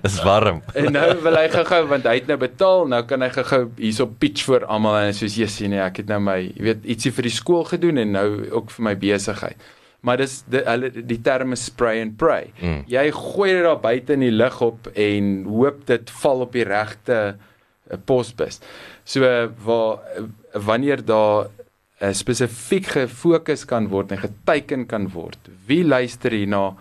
is 0.07 0.17
warm. 0.23 0.61
En 0.73 0.91
nou 0.93 1.07
wil 1.25 1.37
hy 1.37 1.47
gou-gou 1.53 1.83
want 1.93 2.09
hy 2.09 2.17
het 2.21 2.27
nou 2.27 2.37
betaal, 2.37 2.87
nou 2.87 3.03
kan 3.09 3.21
hy 3.21 3.29
gou-gou 3.29 3.63
hierso 3.77 4.07
pitch 4.07 4.45
vir 4.49 4.65
almal 4.65 4.97
en 5.03 5.13
soos 5.13 5.37
jy 5.37 5.47
sien, 5.47 5.73
nee, 5.73 5.81
ek 5.81 6.03
het 6.03 6.09
nou 6.09 6.19
my, 6.19 6.39
jy 6.41 6.67
weet, 6.71 6.85
ietsie 6.85 7.13
vir 7.13 7.29
die 7.29 7.37
skool 7.37 7.63
gedoen 7.69 7.97
en 7.97 8.13
nou 8.17 8.27
ook 8.49 8.73
vir 8.73 8.89
my 8.89 8.95
besigheid 8.97 9.57
maar 10.03 10.19
dis 10.19 10.41
die 10.51 10.61
hulle 10.67 10.91
die 10.91 11.19
term 11.23 11.55
is 11.55 11.65
spray 11.69 12.01
and 12.03 12.17
pray. 12.19 12.51
Mm. 12.59 12.83
Jy 12.91 13.05
gooi 13.15 13.49
dit 13.53 13.63
daar 13.63 13.81
buite 13.83 14.17
in 14.17 14.25
die 14.25 14.35
lug 14.35 14.59
op 14.65 14.89
en 14.99 15.33
hoop 15.47 15.83
dit 15.87 16.13
val 16.19 16.43
op 16.43 16.55
die 16.55 16.67
regte 16.67 17.19
uh, 17.31 17.99
posbus. 18.09 18.59
So 19.07 19.23
waar 19.63 20.03
uh, 20.19 20.27
wanneer 20.67 21.05
daar 21.07 21.47
uh, 21.47 22.11
spesifiek 22.11 22.91
gefokus 22.97 23.63
kan 23.69 23.87
word 23.93 24.11
en 24.11 24.23
geteken 24.25 24.87
kan 24.91 25.07
word. 25.15 25.39
Wie 25.67 25.83
luister 25.87 26.35
hierna? 26.35 26.73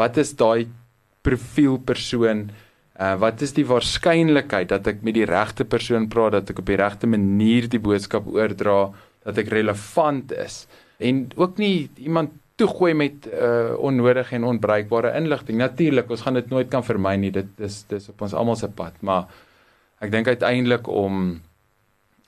Wat 0.00 0.16
is 0.16 0.32
daai 0.40 0.70
profiel 1.22 1.76
persoon? 1.76 2.48
Uh, 2.96 3.14
wat 3.20 3.44
is 3.44 3.52
die 3.56 3.68
waarskynlikheid 3.68 4.72
dat 4.72 4.88
ek 4.88 5.04
met 5.04 5.16
die 5.16 5.28
regte 5.28 5.68
persoon 5.68 6.08
praat, 6.12 6.38
dat 6.38 6.52
ek 6.52 6.64
op 6.64 6.72
die 6.72 6.80
regte 6.80 7.08
manier 7.08 7.68
die 7.68 7.80
boodskap 7.82 8.28
oordra, 8.32 8.92
dat 9.26 9.44
ek 9.44 9.52
relevant 9.52 10.32
is? 10.36 10.64
En 11.02 11.26
ook 11.36 11.60
nie 11.60 11.90
iemand 12.00 12.38
toegooi 12.62 12.92
met 12.94 13.28
uh 13.28 13.76
onnodige 13.82 14.36
en 14.38 14.44
onbruikbare 14.44 15.14
inligting. 15.18 15.58
Natuurlik, 15.58 16.10
ons 16.10 16.24
gaan 16.26 16.38
dit 16.38 16.50
nooit 16.50 16.68
kan 16.70 16.84
vermy 16.86 17.16
nie. 17.20 17.32
Dit 17.34 17.58
is 17.58 17.82
dis 17.90 18.08
op 18.12 18.22
ons 18.22 18.34
almal 18.38 18.58
se 18.60 18.70
pad, 18.70 18.98
maar 19.00 19.30
ek 20.02 20.12
dink 20.14 20.30
uiteindelik 20.30 20.88
om 20.88 21.40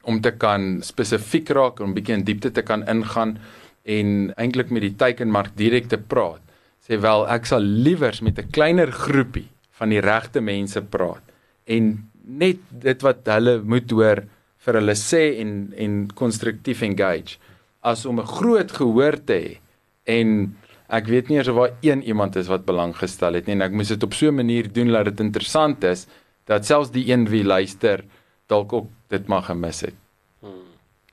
om 0.04 0.20
te 0.20 0.34
kan 0.36 0.82
spesifiek 0.84 1.48
raak 1.56 1.80
om 1.80 1.90
'n 1.90 1.96
bietjie 1.96 2.16
in 2.18 2.24
diepte 2.24 2.50
te 2.52 2.62
kan 2.62 2.84
ingaan 2.88 3.38
en 3.84 4.34
eintlik 4.36 4.70
met 4.70 4.82
die 4.82 4.96
teikenmark 4.96 5.56
direk 5.56 5.88
te 5.88 5.98
praat. 5.98 6.42
Sê 6.84 7.00
wel, 7.00 7.26
ek 7.28 7.46
sal 7.46 7.60
liewers 7.60 8.20
met 8.20 8.38
'n 8.38 8.50
kleiner 8.50 8.92
groepie 8.92 9.48
van 9.70 9.88
die 9.88 10.00
regte 10.00 10.40
mense 10.40 10.82
praat 10.82 11.22
en 11.66 12.10
net 12.24 12.60
dit 12.70 13.02
wat 13.02 13.26
hulle 13.26 13.60
moet 13.62 13.90
hoor 13.90 14.24
vir 14.64 14.78
hulle 14.80 14.96
sê 14.96 15.40
en 15.40 15.72
en 15.76 16.06
konstruktief 16.14 16.82
engage 16.82 17.38
as 17.82 18.06
om 18.06 18.20
'n 18.20 18.26
groot 18.26 18.70
gehoor 18.72 19.16
te 19.24 19.34
hê 19.34 19.63
en 20.04 20.56
ek 20.88 21.08
weet 21.08 21.28
nie 21.28 21.38
eers 21.38 21.48
of 21.48 21.56
daar 21.56 21.76
een 21.80 22.02
iemand 22.02 22.36
is 22.36 22.50
wat 22.52 22.64
belang 22.64 22.92
gestel 22.96 23.34
het 23.34 23.46
nie 23.46 23.56
en 23.56 23.64
ek 23.66 23.72
moes 23.72 23.88
dit 23.88 24.02
op 24.02 24.14
so 24.14 24.28
'n 24.28 24.34
manier 24.34 24.72
doen 24.72 24.92
dat 24.92 25.04
dit 25.04 25.20
interessant 25.20 25.84
is 25.84 26.06
dat 26.44 26.66
selfs 26.66 26.90
die 26.90 27.08
een 27.10 27.28
wie 27.28 27.44
luister 27.44 28.04
dalk 28.46 28.72
ook 28.72 28.88
dit 29.08 29.26
mag 29.26 29.46
gemis 29.46 29.80
het. 29.80 29.94
Hmm. 30.40 30.66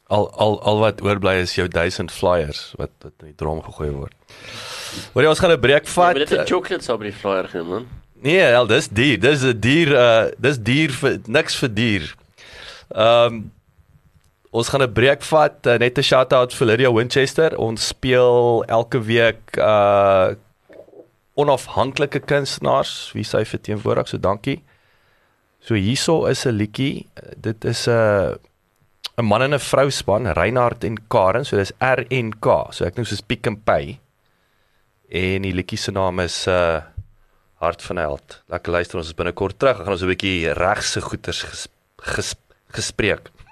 Al 0.08 0.30
al 0.32 0.62
al 0.62 0.80
wat 0.80 1.01
oorbly 1.01 1.36
is 1.41 1.56
jou 1.56 1.67
1000 1.67 2.12
flyers 2.12 2.73
wat 2.77 2.91
wat 3.01 3.13
in 3.19 3.32
die 3.32 3.36
drom 3.36 3.62
gegooi 3.63 3.89
word. 3.89 4.13
Hoor 5.13 5.23
jy 5.23 5.30
ons 5.30 5.39
gaan 5.39 5.51
'n 5.51 5.60
breek 5.60 5.88
vat. 5.88 6.13
Ja, 6.13 6.25
dit 6.25 6.32
is 6.32 6.49
chocolates 6.49 6.89
op 6.89 7.01
die 7.01 7.13
flyer 7.13 7.47
genoem 7.47 7.67
man. 7.67 7.88
Nee, 8.21 8.56
al 8.56 8.67
dis 8.67 8.88
dier, 8.88 9.19
dis 9.19 9.43
'n 9.43 9.60
dier 9.60 9.88
uh 9.88 10.32
dis 10.38 10.58
dier 10.58 10.91
vir 10.91 11.19
niks 11.25 11.56
vir 11.56 11.73
dier. 11.73 12.15
Ehm 12.89 13.34
um, 13.34 13.51
Ons 14.52 14.68
gaan 14.68 14.84
'n 14.84 14.94
breek 14.94 15.22
vat, 15.24 15.66
uh, 15.66 15.78
net 15.78 15.98
'n 15.98 16.04
shout-out 16.04 16.54
vir 16.54 16.68
Lydia 16.68 16.92
Winchester. 16.92 17.58
Ons 17.58 17.88
speel 17.88 18.64
elke 18.68 19.00
week 19.00 19.58
uh 19.58 20.36
onafhanklike 21.40 22.20
kunstenaars 22.28 23.12
wie 23.16 23.24
sy 23.24 23.46
verteenwoordig, 23.46 24.08
so 24.08 24.18
dankie. 24.18 24.62
So 25.64 25.76
hierso 25.76 26.26
is 26.28 26.46
'n 26.46 26.58
liedjie. 26.58 27.08
Dit 27.38 27.64
is 27.66 27.88
'n 27.88 27.92
uh, 27.92 28.36
'n 29.18 29.26
man 29.26 29.42
en 29.42 29.54
'n 29.54 29.60
vrou 29.60 29.90
span, 29.90 30.28
Reinhard 30.28 30.84
en 30.84 30.98
Karen, 31.08 31.46
so 31.46 31.56
dis 31.58 31.72
R 31.80 32.06
en 32.10 32.40
K. 32.40 32.68
So 32.72 32.86
ek 32.86 32.96
dink 32.96 33.08
soos 33.08 33.22
Pick 33.22 33.48
and 33.48 33.64
Pay. 33.64 34.00
En 35.10 35.42
die 35.42 35.54
liedjie 35.54 35.78
se 35.78 35.92
naam 35.92 36.20
is 36.20 36.48
uh 36.48 36.82
Hart 37.62 37.82
van 37.82 37.98
Held. 37.98 38.42
Lekker 38.50 38.72
luister 38.72 38.98
ons 38.98 39.08
is 39.08 39.14
binnekort 39.14 39.60
terug. 39.60 39.78
Ons 39.78 39.84
gaan 39.84 39.94
ons 39.94 40.04
'n 40.04 40.16
bietjie 40.16 40.54
regse 40.54 41.02
goeters 41.02 41.44
ges, 41.44 41.68
ges, 41.98 42.36
gespreek. 42.72 43.30